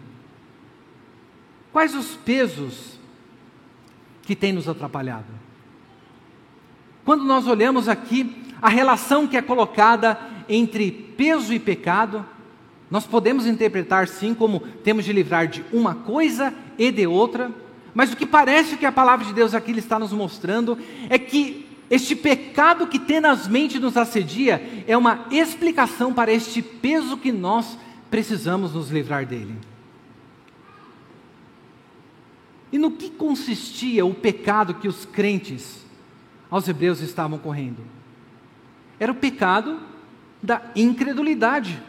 Quais 1.72 1.92
os 1.92 2.14
pesos 2.14 3.00
que 4.22 4.36
têm 4.36 4.52
nos 4.52 4.68
atrapalhado? 4.68 5.26
Quando 7.04 7.24
nós 7.24 7.48
olhamos 7.48 7.88
aqui 7.88 8.44
a 8.62 8.68
relação 8.68 9.26
que 9.26 9.36
é 9.36 9.42
colocada 9.42 10.16
entre 10.48 10.92
peso 10.92 11.52
e 11.52 11.58
pecado, 11.58 12.24
nós 12.88 13.04
podemos 13.04 13.44
interpretar 13.44 14.06
sim 14.06 14.34
como 14.34 14.60
temos 14.60 15.04
de 15.04 15.12
livrar 15.12 15.48
de 15.48 15.64
uma 15.72 15.96
coisa 15.96 16.54
e 16.78 16.92
de 16.92 17.08
outra, 17.08 17.50
mas 17.92 18.12
o 18.12 18.16
que 18.16 18.24
parece 18.24 18.76
que 18.76 18.86
a 18.86 18.92
palavra 18.92 19.26
de 19.26 19.32
Deus 19.32 19.52
aqui 19.52 19.72
está 19.72 19.98
nos 19.98 20.12
mostrando 20.12 20.78
é 21.10 21.18
que 21.18 21.67
este 21.90 22.14
pecado 22.14 22.86
que 22.86 22.98
tenazmente 22.98 23.78
nos 23.78 23.96
assedia 23.96 24.84
é 24.86 24.96
uma 24.96 25.26
explicação 25.30 26.12
para 26.12 26.32
este 26.32 26.60
peso 26.60 27.16
que 27.16 27.32
nós 27.32 27.78
precisamos 28.10 28.74
nos 28.74 28.90
livrar 28.90 29.24
dele. 29.24 29.56
E 32.70 32.78
no 32.78 32.90
que 32.90 33.08
consistia 33.08 34.04
o 34.04 34.14
pecado 34.14 34.74
que 34.74 34.86
os 34.86 35.06
crentes 35.06 35.86
aos 36.50 36.68
hebreus 36.68 37.00
estavam 37.00 37.38
correndo? 37.38 37.82
Era 39.00 39.12
o 39.12 39.14
pecado 39.14 39.80
da 40.42 40.60
incredulidade. 40.76 41.82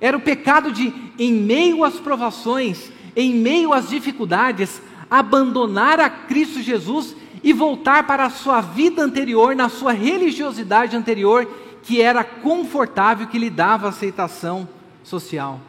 Era 0.00 0.16
o 0.16 0.20
pecado 0.20 0.72
de, 0.72 0.92
em 1.18 1.32
meio 1.32 1.84
às 1.84 2.00
provações, 2.00 2.90
em 3.14 3.34
meio 3.34 3.74
às 3.74 3.90
dificuldades, 3.90 4.80
abandonar 5.10 6.00
a 6.00 6.08
Cristo 6.08 6.62
Jesus 6.62 7.14
e 7.46 7.52
voltar 7.52 8.08
para 8.08 8.24
a 8.24 8.30
sua 8.30 8.60
vida 8.60 9.00
anterior, 9.00 9.54
na 9.54 9.68
sua 9.68 9.92
religiosidade 9.92 10.96
anterior, 10.96 11.48
que 11.80 12.02
era 12.02 12.24
confortável, 12.24 13.28
que 13.28 13.38
lhe 13.38 13.48
dava 13.48 13.88
aceitação 13.88 14.68
social. 15.04 15.60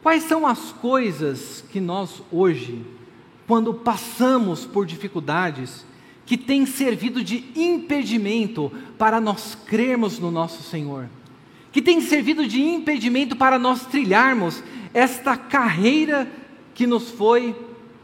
Quais 0.00 0.22
são 0.22 0.46
as 0.46 0.70
coisas 0.70 1.64
que 1.72 1.80
nós 1.80 2.22
hoje, 2.30 2.86
quando 3.48 3.74
passamos 3.74 4.64
por 4.64 4.86
dificuldades, 4.86 5.84
que 6.24 6.36
têm 6.36 6.64
servido 6.64 7.24
de 7.24 7.44
impedimento 7.56 8.70
para 8.96 9.20
nós 9.20 9.58
crermos 9.66 10.20
no 10.20 10.30
nosso 10.30 10.62
Senhor? 10.62 11.08
Que 11.72 11.82
tem 11.82 12.00
servido 12.00 12.46
de 12.46 12.62
impedimento 12.62 13.34
para 13.34 13.58
nós 13.58 13.84
trilharmos 13.86 14.62
esta 14.94 15.36
carreira 15.36 16.30
que 16.76 16.86
nos 16.86 17.10
foi 17.10 17.56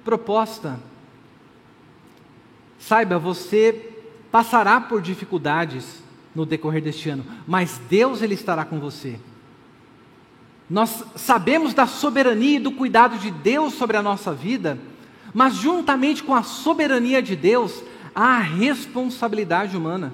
proposta? 0.04 0.80
Saiba, 2.86 3.18
você 3.18 3.94
passará 4.30 4.78
por 4.78 5.00
dificuldades 5.00 6.02
no 6.34 6.44
decorrer 6.44 6.82
deste 6.82 7.08
ano, 7.08 7.24
mas 7.46 7.80
Deus 7.88 8.20
ele 8.20 8.34
estará 8.34 8.62
com 8.62 8.78
você. 8.78 9.18
Nós 10.68 11.02
sabemos 11.16 11.72
da 11.72 11.86
soberania 11.86 12.56
e 12.56 12.60
do 12.60 12.72
cuidado 12.72 13.16
de 13.16 13.30
Deus 13.30 13.72
sobre 13.72 13.96
a 13.96 14.02
nossa 14.02 14.34
vida, 14.34 14.78
mas 15.32 15.54
juntamente 15.54 16.22
com 16.22 16.34
a 16.34 16.42
soberania 16.42 17.22
de 17.22 17.34
Deus, 17.34 17.82
há 18.14 18.36
a 18.36 18.40
responsabilidade 18.40 19.74
humana. 19.74 20.12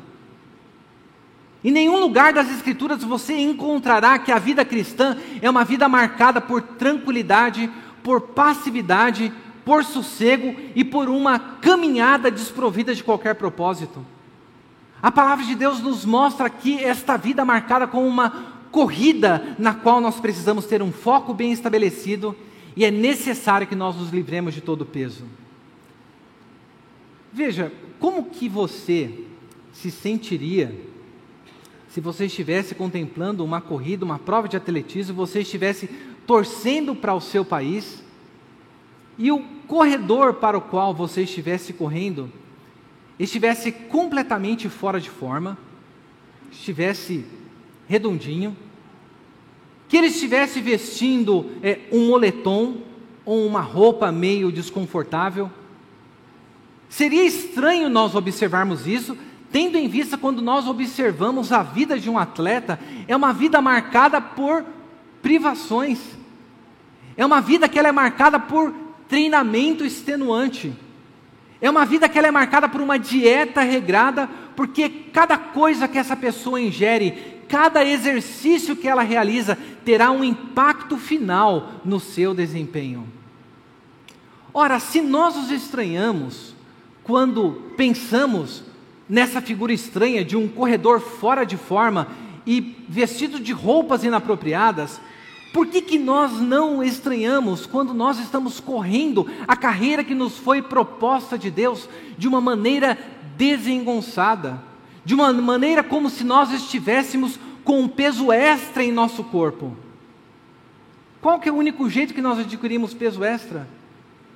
Em 1.65 1.73
nenhum 1.73 1.99
lugar 1.99 2.33
das 2.33 2.49
Escrituras 2.53 3.03
você 3.03 3.37
encontrará 3.37 4.17
que 4.17 4.31
a 4.31 4.39
vida 4.39 4.65
cristã 4.65 5.17
é 5.43 5.51
uma 5.51 5.65
vida 5.65 5.89
marcada 5.89 6.41
por 6.41 6.63
tranquilidade, 6.63 7.69
por 8.01 8.21
passividade, 8.21 9.33
por 9.65 9.85
sossego 9.85 10.55
e 10.75 10.85
por 10.85 11.09
uma 11.09 11.39
caminhada 11.39 12.31
desprovida 12.31 12.95
de 12.95 13.05
qualquer 13.05 13.35
propósito. 13.35 14.05
A 15.03 15.11
palavra 15.11 15.45
de 15.45 15.55
Deus 15.55 15.81
nos 15.81 16.05
mostra 16.05 16.47
aqui 16.47 16.83
esta 16.83 17.17
vida 17.17 17.45
marcada 17.45 17.87
com 17.87 18.07
uma 18.07 18.55
corrida 18.71 19.57
na 19.59 19.75
qual 19.75 20.01
nós 20.01 20.21
precisamos 20.21 20.67
ter 20.67 20.83
um 20.83 20.93
foco 20.93 21.35
bem 21.35 21.53
estabelecido 21.53 22.37
e 22.77 22.85
é 22.85 22.91
necessário 22.91 23.67
que 23.67 23.75
nós 23.75 23.97
nos 23.97 24.11
livremos 24.11 24.55
de 24.55 24.61
todo 24.61 24.83
o 24.83 24.87
peso. 24.87 25.25
Veja, 27.33 27.73
como 27.99 28.25
que 28.25 28.49
você 28.49 29.25
se 29.73 29.91
sentiria 29.91 30.91
se 31.91 32.01
você 32.01 32.27
estivesse 32.27 32.73
contemplando 32.73 33.45
uma 33.45 33.61
corrida, 33.61 34.05
uma 34.05 34.19
prova 34.19 34.49
de 34.49 34.57
atletismo, 34.57 35.15
você 35.15 35.41
estivesse 35.41 35.89
torcendo 36.25 36.95
para 36.95 37.13
o 37.13 37.21
seu 37.21 37.45
país 37.45 38.01
e 39.21 39.31
o 39.31 39.41
corredor 39.69 40.35
para 40.35 40.59
o 40.59 40.63
qual 40.63 40.93
você 40.93 41.23
estivesse 41.23 41.73
correndo 41.73 42.33
estivesse 43.19 43.71
completamente 43.71 44.67
fora 44.71 44.99
de 44.99 45.11
forma, 45.11 45.59
estivesse 46.51 47.27
redondinho, 47.87 48.57
que 49.87 49.97
ele 49.99 50.07
estivesse 50.07 50.59
vestindo 50.63 51.51
é, 51.63 51.81
um 51.93 52.09
moletom 52.09 52.79
ou 53.27 53.47
uma 53.47 53.61
roupa 53.61 54.11
meio 54.11 54.51
desconfortável. 54.51 55.51
Seria 56.89 57.25
estranho 57.27 57.91
nós 57.91 58.15
observarmos 58.15 58.87
isso, 58.87 59.19
tendo 59.53 59.77
em 59.77 59.87
vista 59.87 60.17
quando 60.17 60.41
nós 60.41 60.67
observamos 60.67 61.53
a 61.53 61.63
vida 61.63 62.01
de 62.01 62.09
um 62.09 62.17
atleta, 62.17 62.81
é 63.07 63.15
uma 63.15 63.35
vida 63.35 63.61
marcada 63.61 64.19
por 64.19 64.65
privações, 65.21 65.99
é 67.19 67.27
uma 67.27 67.43
vida 67.43 67.69
que 67.69 67.79
ela 67.79 67.89
é 67.89 67.93
marcada 67.93 68.39
por 68.41 68.73
treinamento 69.11 69.85
extenuante. 69.85 70.73
É 71.61 71.69
uma 71.69 71.85
vida 71.85 72.09
que 72.09 72.17
ela 72.17 72.29
é 72.29 72.31
marcada 72.31 72.69
por 72.69 72.81
uma 72.81 72.99
dieta 72.99 73.61
regrada, 73.61 74.31
porque 74.57 74.89
cada 74.89 75.37
coisa 75.37 75.89
que 75.89 75.99
essa 75.99 76.17
pessoa 76.17 76.61
ingere, 76.61 77.43
cada 77.49 77.85
exercício 77.85 78.77
que 78.77 78.89
ela 78.89 79.03
realiza, 79.03 79.59
terá 79.85 80.13
um 80.13 80.23
impacto 80.23 80.97
final 80.97 81.73
no 81.85 81.99
seu 81.99 82.33
desempenho. 82.33 83.07
Ora, 84.55 84.79
se 84.79 85.01
nós 85.01 85.37
os 85.37 85.51
estranhamos 85.51 86.55
quando 87.03 87.73
pensamos 87.77 88.63
nessa 89.09 89.41
figura 89.41 89.73
estranha 89.73 90.25
de 90.25 90.37
um 90.37 90.47
corredor 90.47 91.01
fora 91.01 91.45
de 91.45 91.57
forma 91.57 92.09
e 92.47 92.85
vestido 92.89 93.41
de 93.41 93.53
roupas 93.53 94.05
inapropriadas, 94.05 95.01
por 95.53 95.67
que, 95.67 95.83
que 95.83 95.99
nós 95.99 96.41
não 96.41 96.83
estranhamos 96.83 97.67
quando 97.67 97.93
nós 97.93 98.19
estamos 98.19 98.61
correndo 98.61 99.27
a 99.49 99.57
carreira 99.57 100.05
que 100.05 100.15
nos 100.15 100.39
foi 100.39 100.63
proposta 100.63 101.37
de 101.37 101.51
Deus 101.51 101.89
de 102.17 102.29
uma 102.29 102.41
maneira 102.41 102.97
desengonçada, 103.37 104.63
de 105.05 105.15
uma 105.15 105.33
maneira 105.33 105.83
como 105.83 106.09
se 106.09 106.23
nós 106.23 106.53
estivéssemos 106.53 107.39
com 107.65 107.81
um 107.81 107.89
peso 107.89 108.31
extra 108.31 108.85
em 108.85 108.93
nosso 108.93 109.25
corpo? 109.25 109.77
Qual 111.21 111.39
que 111.39 111.49
é 111.49 111.53
o 111.53 111.57
único 111.57 111.89
jeito 111.91 112.15
que 112.15 112.23
nós 112.23 112.39
adquirimos 112.39 112.95
peso 112.95 113.25
extra? 113.25 113.69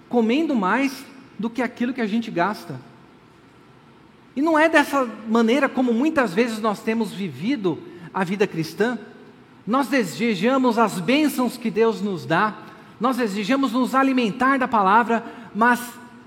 Comendo 0.08 0.54
mais 0.54 1.04
do 1.38 1.48
que 1.48 1.62
aquilo 1.62 1.94
que 1.94 2.00
a 2.00 2.06
gente 2.06 2.30
gasta. 2.30 2.78
E 4.36 4.42
não 4.42 4.58
é 4.58 4.68
dessa 4.68 5.08
maneira 5.28 5.68
como 5.68 5.92
muitas 5.92 6.34
vezes 6.34 6.58
nós 6.58 6.80
temos 6.80 7.12
vivido 7.12 7.78
a 8.12 8.24
vida 8.24 8.46
cristã. 8.46 8.98
Nós 9.66 9.88
desejamos 9.88 10.78
as 10.78 11.00
bênçãos 11.00 11.56
que 11.56 11.70
Deus 11.70 12.00
nos 12.00 12.26
dá, 12.26 12.54
nós 13.00 13.16
desejamos 13.16 13.72
nos 13.72 13.94
alimentar 13.94 14.58
da 14.58 14.68
palavra, 14.68 15.24
mas 15.54 15.80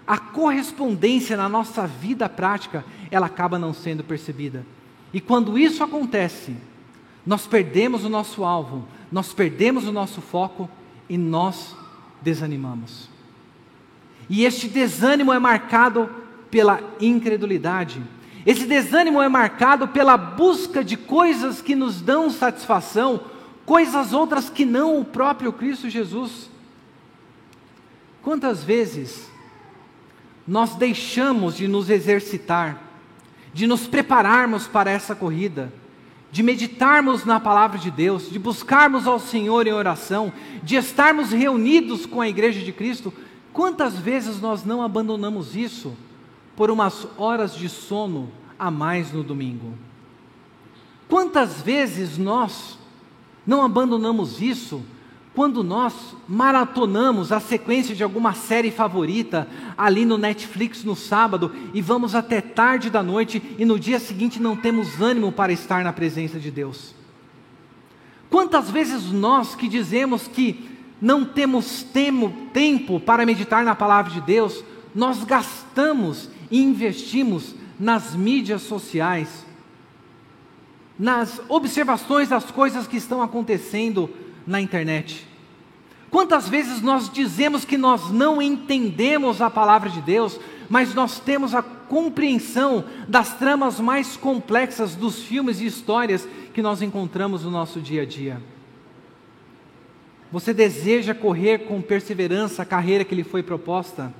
a 0.05 0.17
correspondência 0.17 1.35
na 1.35 1.49
nossa 1.49 1.85
vida 1.85 2.27
prática, 2.27 2.83
ela 3.11 3.25
acaba 3.25 3.59
não 3.59 3.73
sendo 3.73 4.03
percebida. 4.03 4.65
E 5.13 5.21
quando 5.21 5.57
isso 5.57 5.83
acontece, 5.83 6.55
nós 7.25 7.45
perdemos 7.45 8.05
o 8.05 8.09
nosso 8.09 8.43
alvo, 8.43 8.87
nós 9.11 9.33
perdemos 9.33 9.85
o 9.85 9.91
nosso 9.91 10.21
foco 10.21 10.69
e 11.09 11.17
nós 11.17 11.75
desanimamos. 12.21 13.09
E 14.29 14.45
este 14.45 14.67
desânimo 14.67 15.33
é 15.33 15.39
marcado 15.39 16.09
pela 16.49 16.79
incredulidade. 16.99 18.01
Esse 18.47 18.65
desânimo 18.65 19.21
é 19.21 19.27
marcado 19.27 19.89
pela 19.89 20.15
busca 20.15 20.81
de 20.81 20.95
coisas 20.95 21.61
que 21.61 21.75
nos 21.75 21.99
dão 21.99 22.29
satisfação, 22.29 23.19
coisas 23.65 24.13
outras 24.13 24.49
que 24.49 24.63
não 24.63 25.01
o 25.01 25.03
próprio 25.03 25.51
Cristo 25.51 25.89
Jesus. 25.89 26.49
Quantas 28.23 28.63
vezes 28.63 29.29
nós 30.47 30.75
deixamos 30.75 31.57
de 31.57 31.67
nos 31.67 31.89
exercitar, 31.89 32.81
de 33.53 33.67
nos 33.67 33.85
prepararmos 33.85 34.65
para 34.65 34.89
essa 34.89 35.13
corrida, 35.13 35.73
de 36.31 36.41
meditarmos 36.41 37.25
na 37.25 37.41
palavra 37.41 37.77
de 37.77 37.91
Deus, 37.91 38.29
de 38.29 38.39
buscarmos 38.39 39.05
ao 39.05 39.19
Senhor 39.19 39.67
em 39.67 39.73
oração, 39.73 40.31
de 40.63 40.77
estarmos 40.77 41.31
reunidos 41.31 42.05
com 42.05 42.21
a 42.21 42.29
igreja 42.29 42.61
de 42.61 42.71
Cristo, 42.71 43.13
quantas 43.51 43.97
vezes 43.97 44.39
nós 44.39 44.63
não 44.63 44.81
abandonamos 44.81 45.53
isso? 45.53 45.97
Por 46.57 46.71
umas 46.71 47.07
horas 47.17 47.55
de 47.55 47.69
sono 47.69 48.29
a 48.57 48.71
mais 48.71 49.13
no 49.13 49.23
domingo. 49.23 49.77
Quantas 51.07 51.61
vezes 51.61 52.17
nós 52.17 52.77
não 53.45 53.63
abandonamos 53.63 54.41
isso 54.41 54.83
quando 55.35 55.63
nós 55.63 56.15
maratonamos 56.27 57.31
a 57.31 57.39
sequência 57.39 57.93
de 57.95 58.03
alguma 58.03 58.33
série 58.33 58.71
favorita 58.71 59.47
ali 59.77 60.03
no 60.03 60.17
Netflix 60.17 60.83
no 60.83 60.95
sábado 60.95 61.51
e 61.75 61.81
vamos 61.81 62.15
até 62.15 62.41
tarde 62.41 62.89
da 62.89 63.03
noite 63.03 63.55
e 63.59 63.63
no 63.63 63.79
dia 63.79 63.99
seguinte 63.99 64.41
não 64.41 64.55
temos 64.55 64.99
ânimo 64.99 65.31
para 65.31 65.53
estar 65.53 65.83
na 65.83 65.93
presença 65.93 66.39
de 66.39 66.49
Deus? 66.49 66.95
Quantas 68.31 68.71
vezes 68.71 69.11
nós 69.11 69.53
que 69.53 69.67
dizemos 69.67 70.27
que 70.27 70.67
não 70.99 71.23
temos 71.23 71.83
tempo 71.83 72.99
para 72.99 73.27
meditar 73.27 73.63
na 73.63 73.75
palavra 73.75 74.11
de 74.11 74.21
Deus, 74.21 74.63
nós 74.95 75.23
gastamos 75.23 76.31
investimos 76.51 77.55
nas 77.79 78.15
mídias 78.15 78.61
sociais, 78.63 79.45
nas 80.97 81.41
observações 81.47 82.29
das 82.29 82.49
coisas 82.51 82.87
que 82.87 82.97
estão 82.97 83.21
acontecendo 83.21 84.09
na 84.45 84.59
internet. 84.59 85.27
Quantas 86.09 86.47
vezes 86.47 86.81
nós 86.81 87.11
dizemos 87.11 87.65
que 87.65 87.77
nós 87.77 88.09
não 88.09 88.41
entendemos 88.41 89.41
a 89.41 89.49
palavra 89.49 89.89
de 89.89 90.01
Deus, 90.01 90.39
mas 90.69 90.93
nós 90.93 91.19
temos 91.19 91.53
a 91.53 91.61
compreensão 91.61 92.85
das 93.07 93.33
tramas 93.33 93.79
mais 93.79 94.17
complexas 94.17 94.95
dos 94.95 95.21
filmes 95.21 95.59
e 95.59 95.65
histórias 95.65 96.27
que 96.53 96.61
nós 96.61 96.81
encontramos 96.81 97.43
no 97.43 97.51
nosso 97.51 97.79
dia 97.79 98.01
a 98.01 98.05
dia. 98.05 98.41
Você 100.31 100.53
deseja 100.53 101.13
correr 101.13 101.59
com 101.59 101.81
perseverança 101.81 102.61
a 102.61 102.65
carreira 102.65 103.05
que 103.05 103.15
lhe 103.15 103.23
foi 103.23 103.41
proposta? 103.41 104.13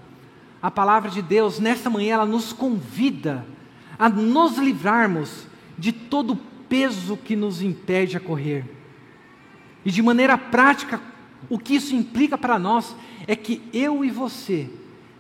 A 0.68 0.72
palavra 0.72 1.10
de 1.10 1.22
Deus, 1.22 1.62
nessa 1.62 1.90
manhã, 1.90 2.16
ela 2.16 2.26
nos 2.26 2.52
convida 2.52 3.46
a 3.98 4.10
nos 4.10 4.58
livrarmos 4.58 5.48
de 5.78 5.94
todo 5.94 6.34
o 6.34 6.40
peso 6.68 7.16
que 7.16 7.38
nos 7.38 7.62
impede 7.62 8.18
a 8.18 8.20
correr. 8.20 8.66
E 9.86 9.90
de 9.90 10.02
maneira 10.02 10.38
prática, 10.38 11.00
o 11.50 11.58
que 11.58 11.76
isso 11.76 11.96
implica 11.96 12.38
para 12.38 12.60
nós 12.60 12.94
é 13.26 13.34
que 13.34 13.62
eu 13.72 14.04
e 14.04 14.12
você 14.12 14.70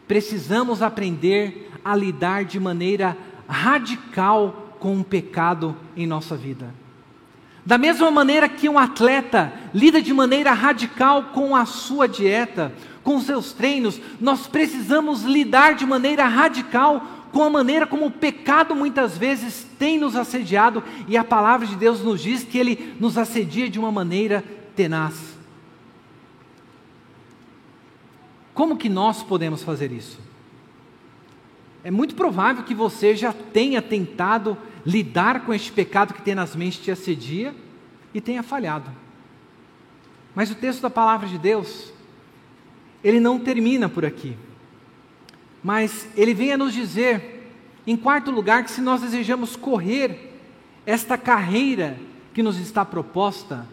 precisamos 0.06 0.82
aprender 0.82 1.72
a 1.82 1.96
lidar 1.96 2.44
de 2.44 2.60
maneira 2.60 3.18
radical 3.48 4.76
com 4.82 5.00
o 5.00 5.04
pecado 5.06 5.78
em 5.96 6.06
nossa 6.06 6.36
vida. 6.36 6.76
Da 7.66 7.78
mesma 7.78 8.12
maneira 8.12 8.50
que 8.50 8.68
um 8.68 8.78
atleta 8.78 9.54
lida 9.74 10.02
de 10.02 10.14
maneira 10.14 10.52
radical 10.52 11.24
com 11.34 11.56
a 11.56 11.66
sua 11.66 12.06
dieta, 12.06 12.74
com 13.08 13.22
seus 13.22 13.54
treinos, 13.54 14.02
nós 14.20 14.48
precisamos 14.48 15.24
lidar 15.24 15.76
de 15.76 15.86
maneira 15.86 16.26
radical 16.26 17.02
com 17.32 17.41
a 17.41 17.50
maneira 17.50 17.88
como 17.88 18.08
o 18.08 18.12
pecado 18.12 18.76
muitas 18.76 19.17
vezes 19.17 19.65
tem 19.80 19.98
nos 19.98 20.13
assediado, 20.13 20.84
e 21.08 21.15
a 21.15 21.24
palavra 21.24 21.65
de 21.65 21.78
Deus 21.78 22.02
nos 22.02 22.20
diz 22.22 22.43
que 22.43 22.58
ele 22.58 22.98
nos 23.00 23.17
assedia 23.17 23.70
de 23.70 23.80
uma 23.80 23.93
maneira 23.93 24.43
tenaz. 24.76 25.38
Como 28.54 28.76
que 28.76 28.89
nós 28.89 29.24
podemos 29.24 29.63
fazer 29.63 29.89
isso? 29.93 30.20
É 31.86 31.91
muito 31.91 32.13
provável 32.13 32.65
que 32.65 32.76
você 32.76 33.15
já 33.15 33.32
tenha 33.32 33.82
tentado 33.82 34.58
lidar 34.86 35.46
com 35.46 35.54
este 35.54 35.72
pecado 35.72 36.13
que 36.13 36.36
mentes 36.58 36.84
te 36.84 36.91
assedia 36.91 37.56
e 38.13 38.20
tenha 38.20 38.43
falhado. 38.43 38.91
Mas 40.36 40.52
o 40.52 40.56
texto 40.56 40.82
da 40.82 40.89
palavra 40.89 41.26
de 41.26 41.38
Deus 41.38 41.96
ele 43.08 43.22
não 43.22 43.39
termina 43.39 43.88
por 43.88 44.04
aqui. 44.04 44.36
Mas 45.63 46.10
ele 46.13 46.34
vem 46.34 46.52
a 46.52 46.58
nos 46.58 46.74
dizer, 46.74 47.54
em 47.88 47.96
quarto 47.96 48.30
lugar, 48.30 48.65
que 48.65 48.72
se 48.72 48.82
nós 48.82 49.00
desejamos 49.00 49.56
correr 49.56 50.38
esta 50.86 51.17
carreira 51.17 51.98
que 52.34 52.43
nos 52.43 52.60
está 52.60 52.84
proposta, 52.84 53.65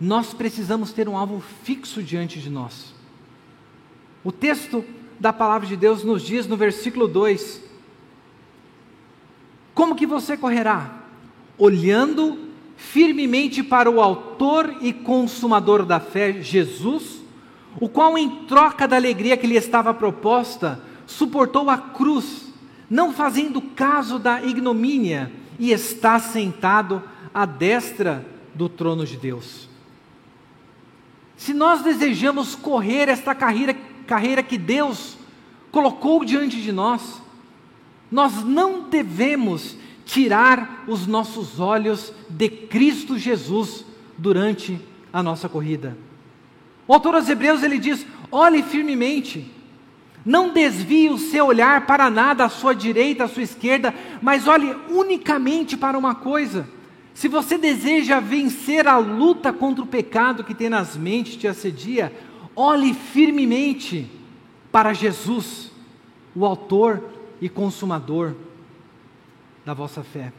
nós 0.00 0.32
precisamos 0.32 0.90
ter 0.90 1.06
um 1.06 1.18
alvo 1.18 1.42
fixo 1.64 2.02
diante 2.02 2.40
de 2.40 2.48
nós. 2.48 2.94
O 4.24 4.32
texto 4.32 4.82
da 5.20 5.34
palavra 5.34 5.68
de 5.68 5.76
Deus 5.76 6.02
nos 6.02 6.22
diz 6.22 6.46
no 6.46 6.56
versículo 6.56 7.06
2: 7.06 7.62
Como 9.74 9.94
que 9.94 10.06
você 10.06 10.34
correrá? 10.34 11.02
Olhando 11.58 12.38
firmemente 12.74 13.62
para 13.62 13.90
o 13.90 14.00
Autor 14.00 14.78
e 14.80 14.94
Consumador 14.94 15.84
da 15.84 16.00
fé, 16.00 16.40
Jesus, 16.40 17.15
o 17.80 17.88
qual, 17.88 18.16
em 18.16 18.44
troca 18.46 18.86
da 18.88 18.96
alegria 18.96 19.36
que 19.36 19.46
lhe 19.46 19.56
estava 19.56 19.92
proposta, 19.92 20.80
suportou 21.06 21.68
a 21.70 21.78
cruz, 21.78 22.52
não 22.88 23.12
fazendo 23.12 23.60
caso 23.60 24.18
da 24.18 24.42
ignomínia, 24.42 25.32
e 25.58 25.72
está 25.72 26.18
sentado 26.18 27.02
à 27.32 27.46
destra 27.46 28.24
do 28.54 28.68
trono 28.68 29.04
de 29.04 29.16
Deus. 29.16 29.68
Se 31.36 31.52
nós 31.52 31.82
desejamos 31.82 32.54
correr 32.54 33.08
esta 33.08 33.34
carreira, 33.34 33.74
carreira 34.06 34.42
que 34.42 34.56
Deus 34.56 35.16
colocou 35.70 36.24
diante 36.24 36.60
de 36.62 36.72
nós, 36.72 37.20
nós 38.10 38.42
não 38.42 38.88
devemos 38.88 39.76
tirar 40.04 40.84
os 40.86 41.06
nossos 41.06 41.60
olhos 41.60 42.12
de 42.30 42.48
Cristo 42.48 43.18
Jesus 43.18 43.84
durante 44.16 44.80
a 45.12 45.22
nossa 45.22 45.48
corrida. 45.48 45.96
O 46.86 46.94
autor 46.94 47.14
aos 47.14 47.28
Hebreus 47.28 47.62
ele 47.62 47.78
diz: 47.78 48.06
olhe 48.30 48.62
firmemente, 48.62 49.50
não 50.24 50.52
desvie 50.52 51.08
o 51.08 51.18
seu 51.18 51.46
olhar 51.46 51.86
para 51.86 52.10
nada 52.10 52.44
à 52.44 52.48
sua 52.48 52.74
direita, 52.74 53.24
à 53.24 53.28
sua 53.28 53.42
esquerda, 53.42 53.94
mas 54.20 54.46
olhe 54.46 54.76
unicamente 54.90 55.76
para 55.76 55.98
uma 55.98 56.14
coisa. 56.14 56.68
Se 57.14 57.28
você 57.28 57.56
deseja 57.56 58.20
vencer 58.20 58.86
a 58.86 58.98
luta 58.98 59.52
contra 59.52 59.82
o 59.82 59.86
pecado 59.86 60.44
que 60.44 60.54
tem 60.54 60.68
nas 60.68 60.96
mentes 60.96 61.36
te 61.36 61.48
assedia, 61.48 62.12
olhe 62.54 62.92
firmemente 62.92 64.10
para 64.70 64.92
Jesus, 64.92 65.70
o 66.34 66.44
autor 66.44 67.02
e 67.40 67.48
consumador 67.48 68.34
da 69.64 69.72
vossa 69.72 70.02
fé. 70.02 70.32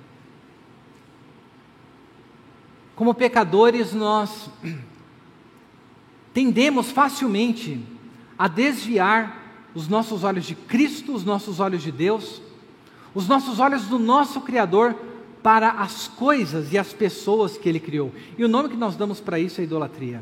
Como 2.96 3.14
pecadores, 3.14 3.94
nós 3.94 4.50
tendemos 6.38 6.92
facilmente 6.92 7.84
a 8.38 8.48
desviar 8.48 9.72
os 9.74 9.88
nossos 9.88 10.24
olhos 10.24 10.46
de 10.46 10.54
Cristo, 10.54 11.12
os 11.12 11.26
nossos 11.26 11.60
olhos 11.60 11.82
de 11.82 11.92
Deus, 11.92 12.44
os 13.16 13.28
nossos 13.28 13.60
olhos 13.60 13.86
do 13.86 13.98
nosso 13.98 14.42
Criador 14.42 14.94
para 15.42 15.72
as 15.72 16.08
coisas 16.08 16.72
e 16.72 16.78
as 16.78 16.94
pessoas 16.94 17.58
que 17.58 17.68
Ele 17.68 17.80
criou. 17.80 18.12
E 18.38 18.46
o 18.46 18.48
nome 18.48 18.70
que 18.70 18.76
nós 18.76 18.96
damos 18.96 19.20
para 19.20 19.40
isso 19.40 19.62
é 19.62 19.64
idolatria. 19.64 20.22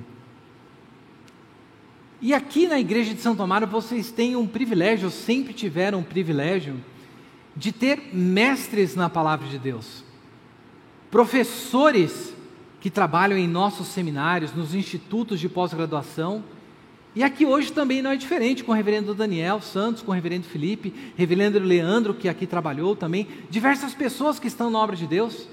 E 2.21 2.33
aqui 2.33 2.65
na 2.65 2.79
igreja 2.79 3.13
de 3.13 3.19
Santo 3.19 3.43
Amaro 3.43 3.67
vocês 3.67 4.09
têm 4.09 4.37
um 4.37 4.47
privilégio, 4.47 5.09
sempre 5.09 5.53
tiveram 5.53 5.99
um 5.99 6.03
privilégio, 6.03 6.81
de 7.53 7.73
ter 7.73 8.11
mestres 8.13 8.95
na 8.95 9.09
palavra 9.09 9.49
de 9.49 9.59
Deus, 9.59 10.01
professores 11.11 12.34
que 12.85 12.89
trabalham 12.91 13.35
em 13.35 13.47
nossos 13.47 13.87
seminários, 13.87 14.53
nos 14.53 14.75
institutos 14.75 15.39
de 15.39 15.49
pós-graduação. 15.49 16.43
E 17.15 17.23
aqui 17.23 17.43
hoje 17.43 17.71
também 17.71 17.99
não 17.99 18.11
é 18.11 18.15
diferente 18.15 18.63
com 18.63 18.71
o 18.71 18.75
reverendo 18.75 19.15
Daniel 19.15 19.59
Santos, 19.59 20.03
com 20.03 20.11
o 20.11 20.13
reverendo 20.13 20.45
Felipe, 20.45 20.93
reverendo 21.17 21.57
Leandro, 21.57 22.13
que 22.13 22.29
aqui 22.29 22.45
trabalhou 22.45 22.95
também, 22.95 23.27
diversas 23.49 23.95
pessoas 23.95 24.37
que 24.37 24.45
estão 24.45 24.69
na 24.69 24.77
obra 24.77 24.95
de 24.95 25.07
Deus. 25.07 25.47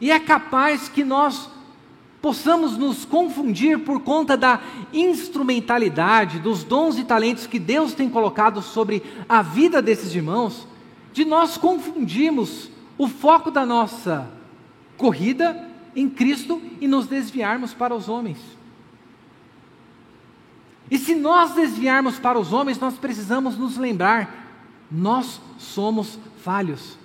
E 0.00 0.10
é 0.10 0.18
capaz 0.18 0.88
que 0.88 1.04
nós 1.04 1.50
possamos 2.22 2.78
nos 2.78 3.04
confundir 3.04 3.80
por 3.80 4.00
conta 4.00 4.34
da 4.34 4.62
instrumentalidade, 4.90 6.38
dos 6.38 6.64
dons 6.64 6.96
e 6.96 7.04
talentos 7.04 7.46
que 7.46 7.58
Deus 7.58 7.92
tem 7.92 8.08
colocado 8.08 8.62
sobre 8.62 9.02
a 9.28 9.42
vida 9.42 9.82
desses 9.82 10.14
irmãos, 10.14 10.66
de 11.12 11.26
nós 11.26 11.58
confundirmos 11.58 12.70
o 12.96 13.06
foco 13.06 13.50
da 13.50 13.66
nossa 13.66 14.30
corrida 14.96 15.67
em 15.94 16.08
Cristo 16.08 16.60
e 16.80 16.88
nos 16.88 17.06
desviarmos 17.06 17.74
para 17.74 17.94
os 17.94 18.08
homens. 18.08 18.38
E 20.90 20.98
se 20.98 21.14
nós 21.14 21.54
desviarmos 21.54 22.18
para 22.18 22.38
os 22.38 22.52
homens, 22.52 22.78
nós 22.78 22.94
precisamos 22.94 23.58
nos 23.58 23.76
lembrar: 23.76 24.46
nós 24.90 25.40
somos 25.58 26.18
falhos. 26.42 26.98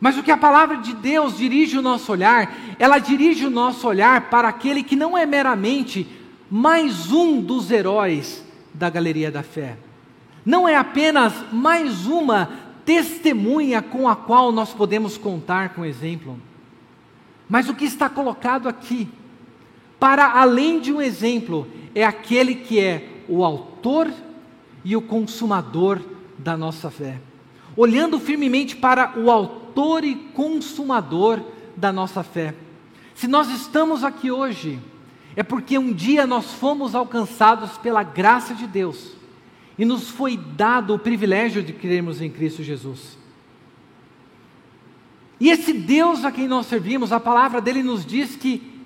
Mas 0.00 0.16
o 0.16 0.22
que 0.22 0.30
a 0.30 0.36
palavra 0.36 0.76
de 0.76 0.94
Deus 0.94 1.36
dirige 1.36 1.76
o 1.76 1.82
nosso 1.82 2.12
olhar, 2.12 2.54
ela 2.78 2.98
dirige 2.98 3.46
o 3.46 3.50
nosso 3.50 3.86
olhar 3.86 4.30
para 4.30 4.48
aquele 4.48 4.82
que 4.82 4.94
não 4.94 5.18
é 5.18 5.26
meramente 5.26 6.06
mais 6.50 7.10
um 7.10 7.40
dos 7.40 7.70
heróis 7.70 8.44
da 8.72 8.88
galeria 8.88 9.30
da 9.30 9.42
fé. 9.42 9.76
Não 10.44 10.68
é 10.68 10.76
apenas 10.76 11.34
mais 11.52 12.06
uma 12.06 12.48
testemunha 12.84 13.82
com 13.82 14.08
a 14.08 14.16
qual 14.16 14.50
nós 14.52 14.72
podemos 14.72 15.18
contar 15.18 15.70
com 15.74 15.84
exemplo. 15.84 16.40
Mas 17.48 17.68
o 17.68 17.74
que 17.74 17.84
está 17.84 18.08
colocado 18.08 18.68
aqui, 18.68 19.08
para 19.98 20.38
além 20.38 20.80
de 20.80 20.92
um 20.92 21.00
exemplo, 21.00 21.66
é 21.94 22.04
aquele 22.04 22.54
que 22.54 22.78
é 22.78 23.22
o 23.28 23.44
autor 23.44 24.12
e 24.84 24.96
o 24.96 25.02
consumador 25.02 26.00
da 26.38 26.56
nossa 26.56 26.90
fé. 26.90 27.20
Olhando 27.76 28.18
firmemente 28.18 28.76
para 28.76 29.18
o 29.18 29.30
autor 29.30 30.04
e 30.04 30.14
consumador 30.14 31.40
da 31.76 31.92
nossa 31.92 32.22
fé. 32.22 32.54
Se 33.14 33.26
nós 33.26 33.48
estamos 33.50 34.04
aqui 34.04 34.30
hoje, 34.30 34.78
é 35.34 35.42
porque 35.42 35.78
um 35.78 35.92
dia 35.92 36.26
nós 36.26 36.52
fomos 36.54 36.94
alcançados 36.94 37.78
pela 37.78 38.02
graça 38.02 38.54
de 38.54 38.66
Deus 38.66 39.12
e 39.78 39.84
nos 39.84 40.10
foi 40.10 40.36
dado 40.36 40.94
o 40.94 40.98
privilégio 40.98 41.62
de 41.62 41.72
crermos 41.72 42.20
em 42.20 42.30
Cristo 42.30 42.62
Jesus. 42.62 43.16
E 45.40 45.50
esse 45.50 45.72
Deus 45.72 46.24
a 46.24 46.32
quem 46.32 46.48
nós 46.48 46.66
servimos, 46.66 47.12
a 47.12 47.20
palavra 47.20 47.60
dele 47.60 47.82
nos 47.82 48.04
diz 48.04 48.34
que 48.34 48.78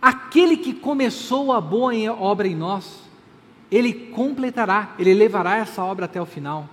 aquele 0.00 0.56
que 0.56 0.72
começou 0.72 1.52
a 1.52 1.60
boa 1.60 1.92
obra 2.18 2.46
em 2.46 2.54
nós, 2.54 3.02
ele 3.70 3.92
completará, 3.92 4.94
ele 4.98 5.14
levará 5.14 5.56
essa 5.56 5.82
obra 5.82 6.04
até 6.04 6.20
o 6.20 6.26
final. 6.26 6.68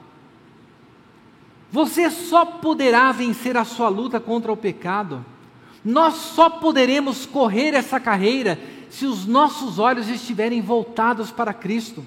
Você 1.71 2.11
só 2.11 2.45
poderá 2.45 3.11
vencer 3.11 3.57
a 3.57 3.63
sua 3.63 3.89
luta 3.89 4.19
contra 4.19 4.51
o 4.51 4.57
pecado, 4.57 5.25
nós 5.83 6.13
só 6.13 6.49
poderemos 6.49 7.25
correr 7.25 7.73
essa 7.73 7.99
carreira 7.99 8.59
se 8.89 9.07
os 9.07 9.25
nossos 9.25 9.79
olhos 9.79 10.07
estiverem 10.07 10.61
voltados 10.61 11.31
para 11.31 11.51
Cristo. 11.51 12.05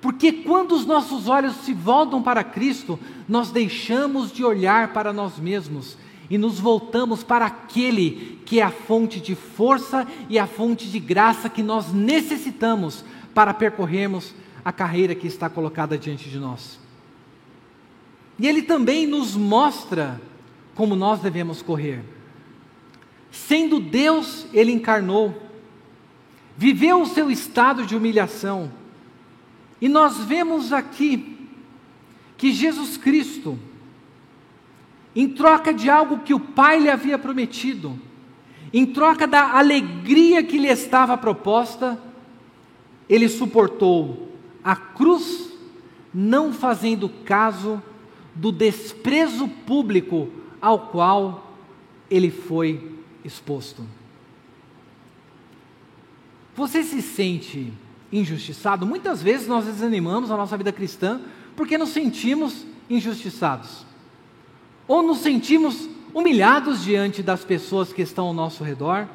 Porque 0.00 0.32
quando 0.32 0.72
os 0.72 0.86
nossos 0.86 1.28
olhos 1.28 1.54
se 1.56 1.74
voltam 1.74 2.22
para 2.22 2.42
Cristo, 2.42 2.98
nós 3.28 3.50
deixamos 3.50 4.32
de 4.32 4.42
olhar 4.42 4.92
para 4.94 5.12
nós 5.12 5.38
mesmos 5.38 5.98
e 6.30 6.36
nos 6.36 6.58
voltamos 6.58 7.22
para 7.22 7.46
aquele 7.46 8.38
que 8.44 8.60
é 8.60 8.62
a 8.62 8.70
fonte 8.70 9.20
de 9.20 9.34
força 9.34 10.06
e 10.28 10.38
a 10.38 10.46
fonte 10.46 10.88
de 10.88 10.98
graça 10.98 11.48
que 11.48 11.62
nós 11.62 11.92
necessitamos 11.92 13.04
para 13.34 13.54
percorrermos 13.54 14.34
a 14.64 14.72
carreira 14.72 15.14
que 15.14 15.26
está 15.26 15.48
colocada 15.48 15.96
diante 15.96 16.28
de 16.28 16.38
nós. 16.38 16.78
E 18.38 18.46
ele 18.46 18.62
também 18.62 19.06
nos 19.06 19.34
mostra 19.34 20.20
como 20.74 20.94
nós 20.94 21.20
devemos 21.20 21.62
correr. 21.62 22.04
Sendo 23.30 23.80
Deus, 23.80 24.46
ele 24.52 24.72
encarnou, 24.72 25.34
viveu 26.56 27.02
o 27.02 27.06
seu 27.06 27.30
estado 27.30 27.84
de 27.86 27.96
humilhação 27.96 28.70
e 29.80 29.88
nós 29.88 30.18
vemos 30.18 30.72
aqui 30.72 31.36
que 32.36 32.52
Jesus 32.52 32.96
Cristo, 32.96 33.58
em 35.18 35.26
troca 35.26 35.74
de 35.74 35.90
algo 35.90 36.20
que 36.20 36.32
o 36.32 36.38
Pai 36.38 36.78
lhe 36.78 36.88
havia 36.88 37.18
prometido, 37.18 37.98
em 38.72 38.86
troca 38.86 39.26
da 39.26 39.58
alegria 39.58 40.44
que 40.44 40.56
lhe 40.56 40.68
estava 40.68 41.18
proposta, 41.18 42.00
ele 43.08 43.28
suportou 43.28 44.30
a 44.62 44.76
cruz, 44.76 45.52
não 46.14 46.52
fazendo 46.52 47.08
caso 47.08 47.82
do 48.32 48.52
desprezo 48.52 49.48
público 49.48 50.28
ao 50.60 50.86
qual 50.86 51.52
ele 52.08 52.30
foi 52.30 53.00
exposto. 53.24 53.84
Você 56.54 56.84
se 56.84 57.02
sente 57.02 57.72
injustiçado, 58.12 58.86
muitas 58.86 59.20
vezes 59.20 59.48
nós 59.48 59.64
desanimamos 59.64 60.30
a 60.30 60.36
nossa 60.36 60.56
vida 60.56 60.70
cristã 60.70 61.20
porque 61.56 61.76
nos 61.76 61.88
sentimos 61.88 62.64
injustiçados. 62.88 63.84
Ou 64.88 65.02
nos 65.02 65.18
sentimos 65.18 65.88
humilhados 66.12 66.82
diante 66.82 67.22
das 67.22 67.44
pessoas 67.44 67.92
que 67.92 68.02
estão 68.02 68.26
ao 68.26 68.34
nosso 68.34 68.64
redor, 68.64 69.06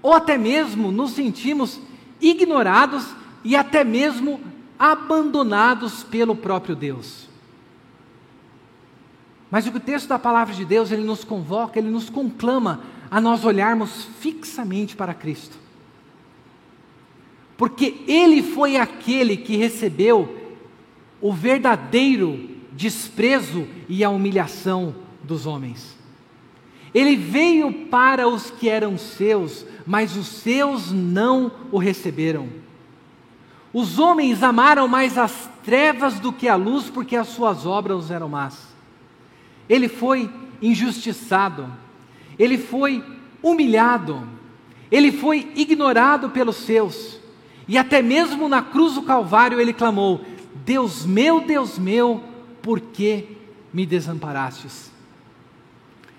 ou 0.00 0.14
até 0.14 0.38
mesmo 0.38 0.92
nos 0.92 1.12
sentimos 1.12 1.80
ignorados 2.20 3.04
e 3.42 3.56
até 3.56 3.82
mesmo 3.82 4.40
abandonados 4.78 6.04
pelo 6.04 6.36
próprio 6.36 6.76
Deus. 6.76 7.28
Mas 9.50 9.66
o 9.66 9.80
texto 9.80 10.06
da 10.06 10.18
palavra 10.18 10.54
de 10.54 10.64
Deus 10.64 10.92
ele 10.92 11.02
nos 11.02 11.24
convoca, 11.24 11.78
ele 11.78 11.90
nos 11.90 12.08
conclama 12.08 12.82
a 13.10 13.20
nós 13.20 13.44
olharmos 13.44 14.04
fixamente 14.20 14.94
para 14.94 15.12
Cristo 15.12 15.58
porque 17.60 17.96
ele 18.08 18.42
foi 18.42 18.78
aquele 18.78 19.36
que 19.36 19.54
recebeu 19.54 20.34
o 21.20 21.30
verdadeiro 21.30 22.48
desprezo 22.80 23.68
e 23.90 24.02
a 24.02 24.08
humilhação 24.08 24.94
dos 25.22 25.44
homens. 25.44 25.98
Ele 26.94 27.14
veio 27.14 27.70
para 27.88 28.26
os 28.26 28.50
que 28.50 28.70
eram 28.70 28.96
seus, 28.96 29.66
mas 29.86 30.16
os 30.16 30.26
seus 30.26 30.90
não 30.90 31.52
o 31.70 31.76
receberam. 31.76 32.48
Os 33.70 33.98
homens 33.98 34.42
amaram 34.42 34.88
mais 34.88 35.18
as 35.18 35.50
trevas 35.62 36.18
do 36.18 36.32
que 36.32 36.48
a 36.48 36.56
luz, 36.56 36.88
porque 36.88 37.16
as 37.16 37.28
suas 37.28 37.66
obras 37.66 38.10
eram 38.10 38.30
más. 38.30 38.58
Ele 39.68 39.86
foi 39.86 40.30
injustiçado, 40.62 41.70
ele 42.38 42.56
foi 42.56 43.04
humilhado, 43.42 44.26
ele 44.90 45.12
foi 45.12 45.52
ignorado 45.54 46.30
pelos 46.30 46.56
seus, 46.56 47.20
e 47.68 47.76
até 47.76 48.00
mesmo 48.00 48.48
na 48.48 48.62
cruz 48.62 48.94
do 48.94 49.02
Calvário 49.02 49.60
ele 49.60 49.74
clamou: 49.74 50.24
Deus 50.64 51.04
meu, 51.04 51.40
Deus 51.42 51.78
meu, 51.78 52.29
por 52.70 52.78
que 52.78 53.36
me 53.72 53.84
desamparastes? 53.84 54.92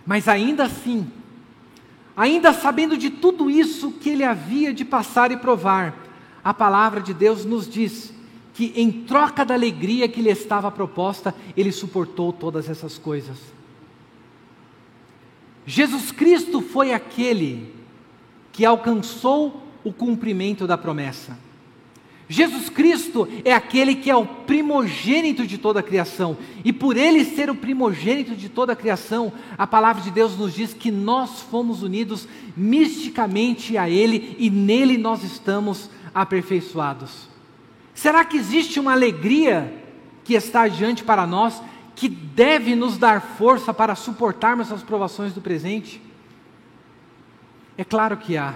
Mas 0.06 0.28
ainda 0.28 0.66
assim, 0.66 1.10
ainda 2.14 2.52
sabendo 2.52 2.98
de 2.98 3.10
tudo 3.10 3.50
isso 3.50 3.94
que 3.94 4.10
ele 4.10 4.26
havia 4.26 4.74
de 4.74 4.84
passar 4.84 5.32
e 5.32 5.38
provar, 5.38 5.96
a 6.44 6.54
palavra 6.54 7.00
de 7.00 7.14
Deus 7.14 7.46
nos 7.46 7.70
diz 7.70 8.14
que, 8.54 8.74
em 8.76 8.92
troca 8.92 9.46
da 9.46 9.54
alegria 9.54 10.10
que 10.10 10.22
lhe 10.22 10.30
estava 10.30 10.70
proposta, 10.70 11.34
ele 11.56 11.72
suportou 11.72 12.34
todas 12.34 12.70
essas 12.70 12.98
coisas. 12.98 13.38
Jesus 15.66 16.12
Cristo 16.12 16.60
foi 16.60 16.92
aquele 16.92 17.74
que 18.52 18.66
alcançou 18.66 19.66
o 19.86 19.94
cumprimento 19.94 20.68
da 20.68 20.78
promessa. 20.78 21.38
Jesus 22.32 22.70
Cristo 22.70 23.28
é 23.44 23.54
aquele 23.54 23.94
que 23.94 24.10
é 24.10 24.16
o 24.16 24.26
primogênito 24.26 25.46
de 25.46 25.58
toda 25.58 25.82
a 25.82 25.84
criação, 25.84 26.38
e 26.64 26.72
por 26.72 26.96
ele 26.96 27.26
ser 27.26 27.50
o 27.50 27.56
primogênito 27.56 28.38
de 28.38 28.48
toda 28.48 28.72
a 28.72 28.76
criação, 28.76 29.34
a 29.58 29.68
palavra 29.68 30.02
de 30.02 30.10
Deus 30.12 30.38
nos 30.38 30.54
diz 30.54 30.74
que 30.74 30.90
nós 30.90 31.42
fomos 31.42 31.84
unidos 31.84 32.30
misticamente 32.56 33.78
a 33.78 33.90
ele 33.90 34.38
e 34.40 34.50
nele 34.50 34.98
nós 34.98 35.26
estamos 35.26 35.90
aperfeiçoados. 36.16 37.28
Será 37.94 38.24
que 38.24 38.38
existe 38.38 38.80
uma 38.80 38.94
alegria 38.94 39.84
que 40.24 40.34
está 40.34 40.62
adiante 40.62 41.04
para 41.04 41.28
nós 41.28 41.62
que 41.98 42.08
deve 42.08 42.76
nos 42.76 42.98
dar 42.98 43.20
força 43.22 43.74
para 43.74 43.94
suportarmos 43.94 44.72
as 44.72 44.82
provações 44.82 45.34
do 45.34 45.42
presente? 45.42 46.02
É 47.78 47.84
claro 47.84 48.16
que 48.16 48.38
há. 48.38 48.56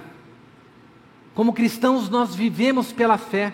Como 1.33 1.51
cristãos, 1.51 2.09
nós 2.09 2.33
vivemos 2.33 2.93
pela 2.93 3.17
fé. 3.17 3.53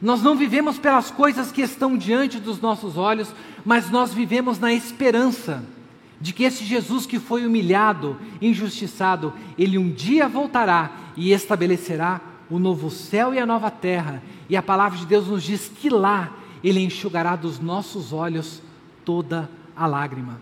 Nós 0.00 0.22
não 0.22 0.36
vivemos 0.36 0.78
pelas 0.78 1.10
coisas 1.10 1.50
que 1.50 1.62
estão 1.62 1.96
diante 1.96 2.38
dos 2.38 2.60
nossos 2.60 2.96
olhos, 2.96 3.34
mas 3.64 3.90
nós 3.90 4.14
vivemos 4.14 4.58
na 4.58 4.72
esperança 4.72 5.64
de 6.20 6.32
que 6.32 6.44
esse 6.44 6.64
Jesus 6.64 7.06
que 7.06 7.18
foi 7.18 7.46
humilhado, 7.46 8.16
injustiçado, 8.40 9.32
ele 9.56 9.78
um 9.78 9.90
dia 9.90 10.28
voltará 10.28 10.90
e 11.16 11.32
estabelecerá 11.32 12.20
o 12.50 12.58
novo 12.58 12.90
céu 12.90 13.34
e 13.34 13.38
a 13.38 13.46
nova 13.46 13.70
terra. 13.70 14.22
E 14.48 14.56
a 14.56 14.62
palavra 14.62 14.98
de 14.98 15.06
Deus 15.06 15.26
nos 15.28 15.42
diz 15.42 15.68
que 15.68 15.90
lá 15.90 16.32
ele 16.62 16.80
enxugará 16.80 17.36
dos 17.36 17.60
nossos 17.60 18.12
olhos 18.12 18.62
toda 19.04 19.50
a 19.76 19.86
lágrima. 19.86 20.40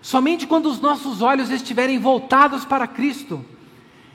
Somente 0.00 0.46
quando 0.46 0.66
os 0.66 0.80
nossos 0.80 1.20
olhos 1.22 1.50
estiverem 1.50 1.98
voltados 1.98 2.64
para 2.64 2.86
Cristo, 2.86 3.44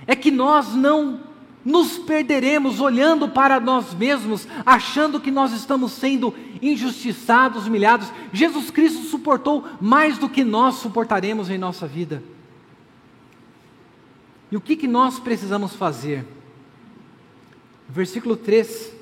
é 0.07 0.15
que 0.15 0.31
nós 0.31 0.73
não 0.73 1.19
nos 1.63 1.97
perderemos 1.97 2.79
olhando 2.79 3.29
para 3.29 3.59
nós 3.59 3.93
mesmos, 3.93 4.47
achando 4.65 5.19
que 5.19 5.31
nós 5.31 5.53
estamos 5.53 5.93
sendo 5.93 6.33
injustiçados, 6.61 7.67
humilhados. 7.67 8.11
Jesus 8.31 8.69
Cristo 8.69 9.03
suportou 9.03 9.65
mais 9.79 10.17
do 10.17 10.27
que 10.27 10.43
nós 10.43 10.75
suportaremos 10.75 11.49
em 11.49 11.57
nossa 11.57 11.87
vida. 11.87 12.21
E 14.51 14.57
o 14.57 14.61
que, 14.61 14.75
que 14.75 14.87
nós 14.87 15.19
precisamos 15.19 15.73
fazer? 15.73 16.25
Versículo 17.87 18.35
3, 18.35 18.93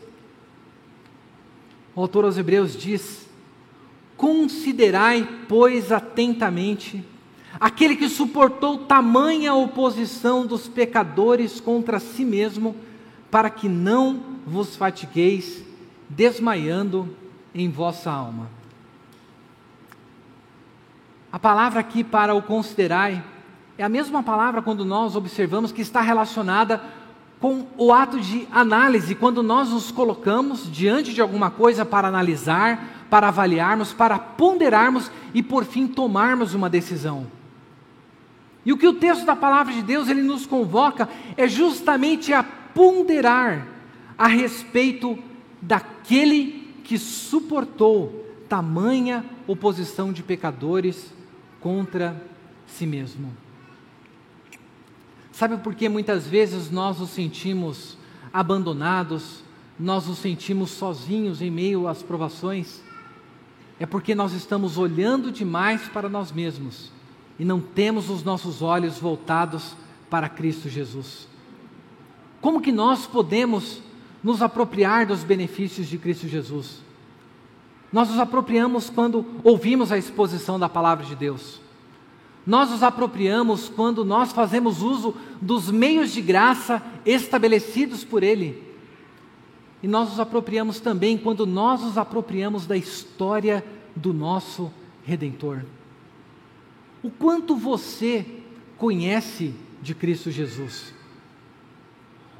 o 1.95 2.01
autor 2.01 2.25
aos 2.25 2.37
Hebreus 2.37 2.75
diz: 2.75 3.27
Considerai, 4.15 5.27
pois, 5.47 5.91
atentamente 5.91 7.03
aquele 7.59 7.95
que 7.95 8.09
suportou 8.09 8.79
tamanha 8.79 9.53
oposição 9.53 10.45
dos 10.45 10.67
pecadores 10.67 11.59
contra 11.59 11.99
si 11.99 12.23
mesmo, 12.23 12.75
para 13.29 13.49
que 13.49 13.69
não 13.69 14.19
vos 14.45 14.75
fatigueis, 14.75 15.63
desmaiando 16.09 17.15
em 17.53 17.69
vossa 17.69 18.11
alma. 18.11 18.49
A 21.31 21.39
palavra 21.39 21.79
aqui 21.79 22.03
para 22.03 22.35
o 22.35 22.41
considerai 22.41 23.23
é 23.77 23.83
a 23.83 23.89
mesma 23.89 24.21
palavra 24.21 24.61
quando 24.61 24.83
nós 24.83 25.15
observamos 25.15 25.71
que 25.71 25.81
está 25.81 26.01
relacionada 26.01 26.81
com 27.39 27.65
o 27.77 27.91
ato 27.91 28.19
de 28.19 28.47
análise, 28.51 29.15
quando 29.15 29.41
nós 29.41 29.69
nos 29.69 29.91
colocamos 29.91 30.71
diante 30.71 31.13
de 31.13 31.21
alguma 31.21 31.49
coisa 31.49 31.83
para 31.83 32.07
analisar, 32.07 33.07
para 33.09 33.29
avaliarmos, 33.29 33.93
para 33.93 34.19
ponderarmos 34.19 35.09
e 35.33 35.41
por 35.41 35.65
fim 35.65 35.87
tomarmos 35.87 36.53
uma 36.53 36.69
decisão. 36.69 37.25
E 38.65 38.71
o 38.71 38.77
que 38.77 38.87
o 38.87 38.93
texto 38.93 39.25
da 39.25 39.35
palavra 39.35 39.73
de 39.73 39.81
Deus 39.81 40.07
ele 40.07 40.21
nos 40.21 40.45
convoca 40.45 41.09
é 41.35 41.47
justamente 41.47 42.31
a 42.31 42.43
ponderar 42.43 43.67
a 44.17 44.27
respeito 44.27 45.17
daquele 45.61 46.69
que 46.83 46.97
suportou 46.97 48.25
tamanha 48.47 49.25
oposição 49.47 50.13
de 50.13 50.21
pecadores 50.21 51.11
contra 51.59 52.21
si 52.67 52.85
mesmo. 52.85 53.35
Sabe 55.31 55.57
por 55.57 55.73
que 55.73 55.89
muitas 55.89 56.27
vezes 56.27 56.69
nós 56.69 56.99
nos 56.99 57.09
sentimos 57.09 57.97
abandonados, 58.31 59.43
nós 59.79 60.05
nos 60.05 60.19
sentimos 60.19 60.69
sozinhos 60.71 61.41
em 61.41 61.49
meio 61.49 61.87
às 61.87 62.03
provações? 62.03 62.81
É 63.79 63.85
porque 63.87 64.13
nós 64.13 64.33
estamos 64.33 64.77
olhando 64.77 65.31
demais 65.31 65.87
para 65.87 66.07
nós 66.07 66.31
mesmos 66.31 66.91
e 67.41 67.43
não 67.43 67.59
temos 67.59 68.07
os 68.07 68.23
nossos 68.23 68.61
olhos 68.61 68.99
voltados 68.99 69.75
para 70.11 70.29
Cristo 70.29 70.69
Jesus. 70.69 71.27
Como 72.39 72.61
que 72.61 72.71
nós 72.71 73.07
podemos 73.07 73.81
nos 74.23 74.43
apropriar 74.43 75.07
dos 75.07 75.23
benefícios 75.23 75.87
de 75.87 75.97
Cristo 75.97 76.27
Jesus? 76.27 76.83
Nós 77.91 78.09
nos 78.09 78.19
apropriamos 78.19 78.91
quando 78.91 79.25
ouvimos 79.43 79.91
a 79.91 79.97
exposição 79.97 80.59
da 80.59 80.69
palavra 80.69 81.03
de 81.03 81.15
Deus. 81.15 81.59
Nós 82.45 82.69
nos 82.69 82.83
apropriamos 82.83 83.67
quando 83.69 84.05
nós 84.05 84.31
fazemos 84.31 84.83
uso 84.83 85.15
dos 85.41 85.71
meios 85.71 86.11
de 86.11 86.21
graça 86.21 86.79
estabelecidos 87.03 88.03
por 88.03 88.21
Ele. 88.21 88.63
E 89.81 89.87
nós 89.87 90.09
nos 90.09 90.19
apropriamos 90.19 90.79
também 90.79 91.17
quando 91.17 91.47
nós 91.47 91.81
nos 91.81 91.97
apropriamos 91.97 92.67
da 92.67 92.77
história 92.77 93.65
do 93.95 94.13
nosso 94.13 94.71
Redentor. 95.03 95.63
O 97.03 97.09
quanto 97.09 97.55
você 97.55 98.25
conhece 98.77 99.53
de 99.81 99.95
Cristo 99.95 100.29
Jesus? 100.29 100.93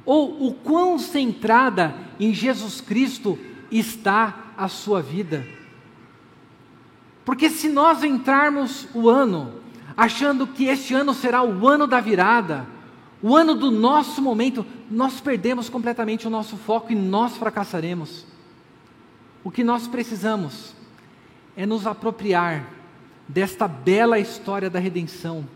Ou 0.06 0.48
o 0.48 0.54
quão 0.54 0.98
centrada 0.98 1.96
em 2.20 2.34
Jesus 2.34 2.82
Cristo 2.82 3.38
está 3.72 4.54
a 4.58 4.68
sua 4.68 5.02
vida? 5.02 5.46
Porque 7.24 7.50
se 7.50 7.70
nós 7.70 8.04
entrarmos 8.04 8.88
o 8.94 9.10
ano 9.10 9.62
achando 9.96 10.48
que 10.48 10.66
este 10.66 10.94
ano 10.94 11.14
será 11.14 11.44
o 11.44 11.68
ano 11.68 11.86
da 11.86 12.00
virada, 12.00 12.68
o 13.22 13.36
ano 13.36 13.54
do 13.54 13.70
nosso 13.70 14.22
momento, 14.22 14.66
nós 14.90 15.22
perdemos 15.22 15.70
completamente 15.70 16.26
o 16.26 16.30
nosso 16.30 16.58
foco 16.58 16.92
e 16.92 16.96
nós 16.96 17.38
fracassaremos. 17.38 18.26
O 19.44 19.52
que 19.52 19.64
nós 19.64 19.88
precisamos 19.88 20.76
é 21.56 21.66
nos 21.66 21.86
apropriar 21.86 22.81
desta 23.28 23.68
bela 23.68 24.20
história 24.20 24.70
da 24.70 24.80
redenção, 24.80 25.48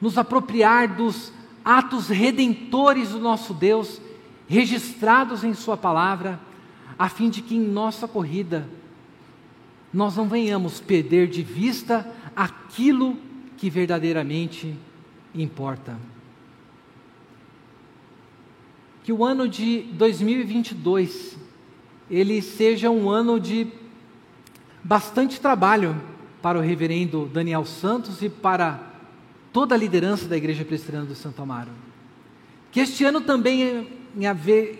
nos 0.00 0.18
apropriar 0.18 0.96
dos 0.96 1.32
atos 1.64 2.08
redentores 2.08 3.10
do 3.10 3.18
nosso 3.18 3.54
Deus, 3.54 4.00
registrados 4.48 5.44
em 5.44 5.54
Sua 5.54 5.76
palavra, 5.76 6.38
a 6.98 7.08
fim 7.08 7.30
de 7.30 7.42
que 7.42 7.56
em 7.56 7.60
nossa 7.60 8.06
corrida 8.06 8.68
nós 9.92 10.16
não 10.16 10.28
venhamos 10.28 10.80
perder 10.80 11.28
de 11.28 11.42
vista 11.42 12.10
aquilo 12.34 13.16
que 13.56 13.70
verdadeiramente 13.70 14.74
importa. 15.34 15.96
Que 19.04 19.12
o 19.12 19.24
ano 19.24 19.48
de 19.48 19.82
2022 19.92 21.38
ele 22.10 22.42
seja 22.42 22.90
um 22.90 23.08
ano 23.08 23.38
de 23.38 23.68
bastante 24.82 25.40
trabalho 25.40 25.96
para 26.44 26.58
o 26.58 26.60
reverendo 26.60 27.24
Daniel 27.32 27.64
Santos 27.64 28.20
e 28.20 28.28
para 28.28 28.78
toda 29.50 29.74
a 29.74 29.78
liderança 29.78 30.28
da 30.28 30.36
Igreja 30.36 30.62
Presbiteriana 30.62 31.06
do 31.06 31.14
Santo 31.14 31.40
Amaro. 31.40 31.70
Que 32.70 32.80
este 32.80 33.02
ano 33.02 33.22
também 33.22 33.88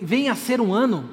venha 0.02 0.32
a 0.32 0.34
ser 0.34 0.60
um 0.60 0.74
ano 0.74 1.08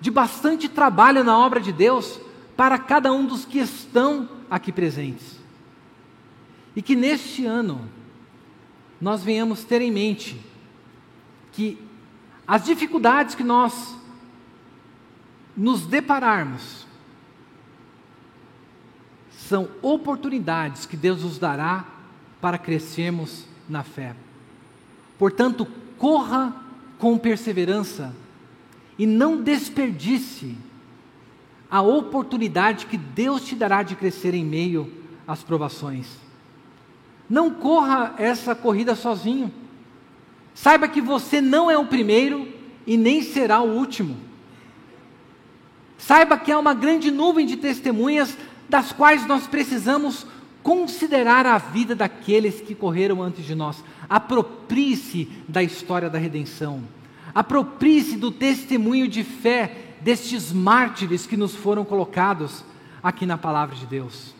de 0.00 0.10
bastante 0.10 0.68
trabalho 0.68 1.22
na 1.22 1.38
obra 1.38 1.60
de 1.60 1.72
Deus 1.72 2.18
para 2.56 2.76
cada 2.78 3.12
um 3.12 3.24
dos 3.24 3.44
que 3.44 3.60
estão 3.60 4.28
aqui 4.50 4.72
presentes. 4.72 5.38
E 6.74 6.82
que 6.82 6.96
neste 6.96 7.46
ano 7.46 7.88
nós 9.00 9.22
venhamos 9.22 9.62
ter 9.62 9.80
em 9.80 9.92
mente 9.92 10.36
que 11.52 11.78
as 12.44 12.64
dificuldades 12.64 13.36
que 13.36 13.44
nós 13.44 13.96
nos 15.56 15.86
depararmos, 15.86 16.87
são 19.48 19.68
oportunidades 19.80 20.84
que 20.84 20.96
Deus 20.96 21.22
nos 21.22 21.38
dará 21.38 21.86
para 22.38 22.58
crescermos 22.58 23.44
na 23.66 23.82
fé. 23.82 24.14
Portanto, 25.18 25.66
corra 25.96 26.54
com 26.98 27.16
perseverança 27.16 28.14
e 28.98 29.06
não 29.06 29.42
desperdice 29.42 30.54
a 31.70 31.80
oportunidade 31.80 32.86
que 32.86 32.98
Deus 32.98 33.42
te 33.44 33.54
dará 33.54 33.82
de 33.82 33.96
crescer 33.96 34.34
em 34.34 34.44
meio 34.44 34.92
às 35.26 35.42
provações. 35.42 36.06
Não 37.28 37.50
corra 37.50 38.14
essa 38.18 38.54
corrida 38.54 38.94
sozinho. 38.94 39.52
Saiba 40.54 40.88
que 40.88 41.00
você 41.00 41.40
não 41.40 41.70
é 41.70 41.78
o 41.78 41.86
primeiro 41.86 42.48
e 42.86 42.96
nem 42.96 43.22
será 43.22 43.60
o 43.60 43.76
último. 43.76 44.16
Saiba 45.96 46.38
que 46.38 46.52
há 46.52 46.58
uma 46.58 46.74
grande 46.74 47.10
nuvem 47.10 47.46
de 47.46 47.56
testemunhas 47.56 48.36
das 48.68 48.92
quais 48.92 49.26
nós 49.26 49.46
precisamos 49.46 50.26
considerar 50.62 51.46
a 51.46 51.56
vida 51.56 51.94
daqueles 51.94 52.60
que 52.60 52.74
correram 52.74 53.22
antes 53.22 53.44
de 53.44 53.54
nós. 53.54 53.82
Aproprie-se 54.08 55.28
da 55.48 55.62
história 55.62 56.10
da 56.10 56.18
redenção. 56.18 56.82
Aproprie-se 57.34 58.16
do 58.16 58.30
testemunho 58.30 59.08
de 59.08 59.24
fé 59.24 59.94
destes 60.00 60.52
mártires 60.52 61.26
que 61.26 61.36
nos 61.36 61.54
foram 61.54 61.84
colocados 61.84 62.64
aqui 63.02 63.24
na 63.24 63.38
palavra 63.38 63.76
de 63.76 63.86
Deus. 63.86 64.34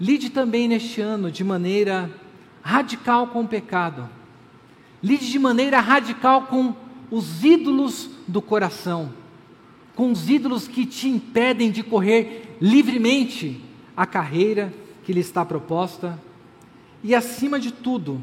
Lide 0.00 0.30
também 0.30 0.68
neste 0.68 1.00
ano 1.00 1.30
de 1.30 1.42
maneira 1.42 2.10
radical 2.62 3.28
com 3.28 3.42
o 3.42 3.48
pecado. 3.48 4.08
Lide 5.02 5.30
de 5.30 5.38
maneira 5.38 5.80
radical 5.80 6.42
com 6.42 6.74
os 7.10 7.44
ídolos 7.44 8.10
do 8.26 8.42
coração, 8.42 9.12
com 9.94 10.12
os 10.12 10.28
ídolos 10.28 10.68
que 10.68 10.84
te 10.84 11.08
impedem 11.08 11.70
de 11.70 11.82
correr 11.82 12.47
livremente 12.60 13.60
a 13.96 14.06
carreira 14.06 14.72
que 15.04 15.12
lhe 15.12 15.20
está 15.20 15.44
proposta. 15.44 16.18
E 17.02 17.14
acima 17.14 17.58
de 17.60 17.72
tudo, 17.72 18.20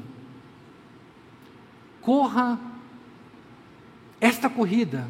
corra 2.01 2.59
esta 4.19 4.49
corrida 4.49 5.07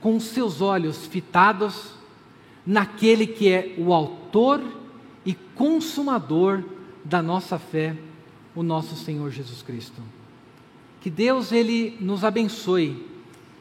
com 0.00 0.16
os 0.16 0.24
seus 0.24 0.60
olhos 0.60 1.06
fitados 1.06 1.94
naquele 2.64 3.26
que 3.26 3.48
é 3.48 3.74
o 3.78 3.92
autor 3.92 4.62
e 5.24 5.34
consumador 5.34 6.64
da 7.04 7.22
nossa 7.22 7.58
fé, 7.58 7.96
o 8.54 8.62
nosso 8.62 8.96
Senhor 8.96 9.30
Jesus 9.30 9.62
Cristo. 9.62 10.02
Que 11.00 11.10
Deus 11.10 11.52
ele 11.52 11.96
nos 12.00 12.24
abençoe 12.24 13.06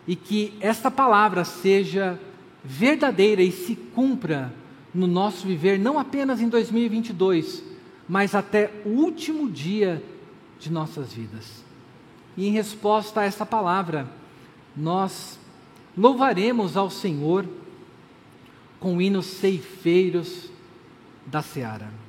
e 0.07 0.15
que 0.15 0.53
esta 0.59 0.89
palavra 0.89 1.43
seja 1.43 2.19
verdadeira 2.63 3.41
e 3.41 3.51
se 3.51 3.75
cumpra 3.75 4.53
no 4.95 5.07
nosso 5.07 5.45
viver, 5.45 5.77
não 5.77 5.99
apenas 5.99 6.39
em 6.39 6.47
2022, 6.47 7.61
mas 8.07 8.33
até 8.33 8.71
o 8.85 8.89
último 8.89 9.51
dia 9.51 10.01
de 10.57 10.71
nossas 10.71 11.11
vidas. 11.11 11.63
E 12.37 12.47
em 12.47 12.51
resposta 12.51 13.19
a 13.19 13.25
essa 13.25 13.45
palavra, 13.45 14.09
nós 14.75 15.37
louvaremos 15.97 16.77
ao 16.77 16.89
Senhor 16.89 17.45
com 18.79 19.01
hinos 19.01 19.25
ceifeiros 19.25 20.49
da 21.25 21.41
seara. 21.41 22.04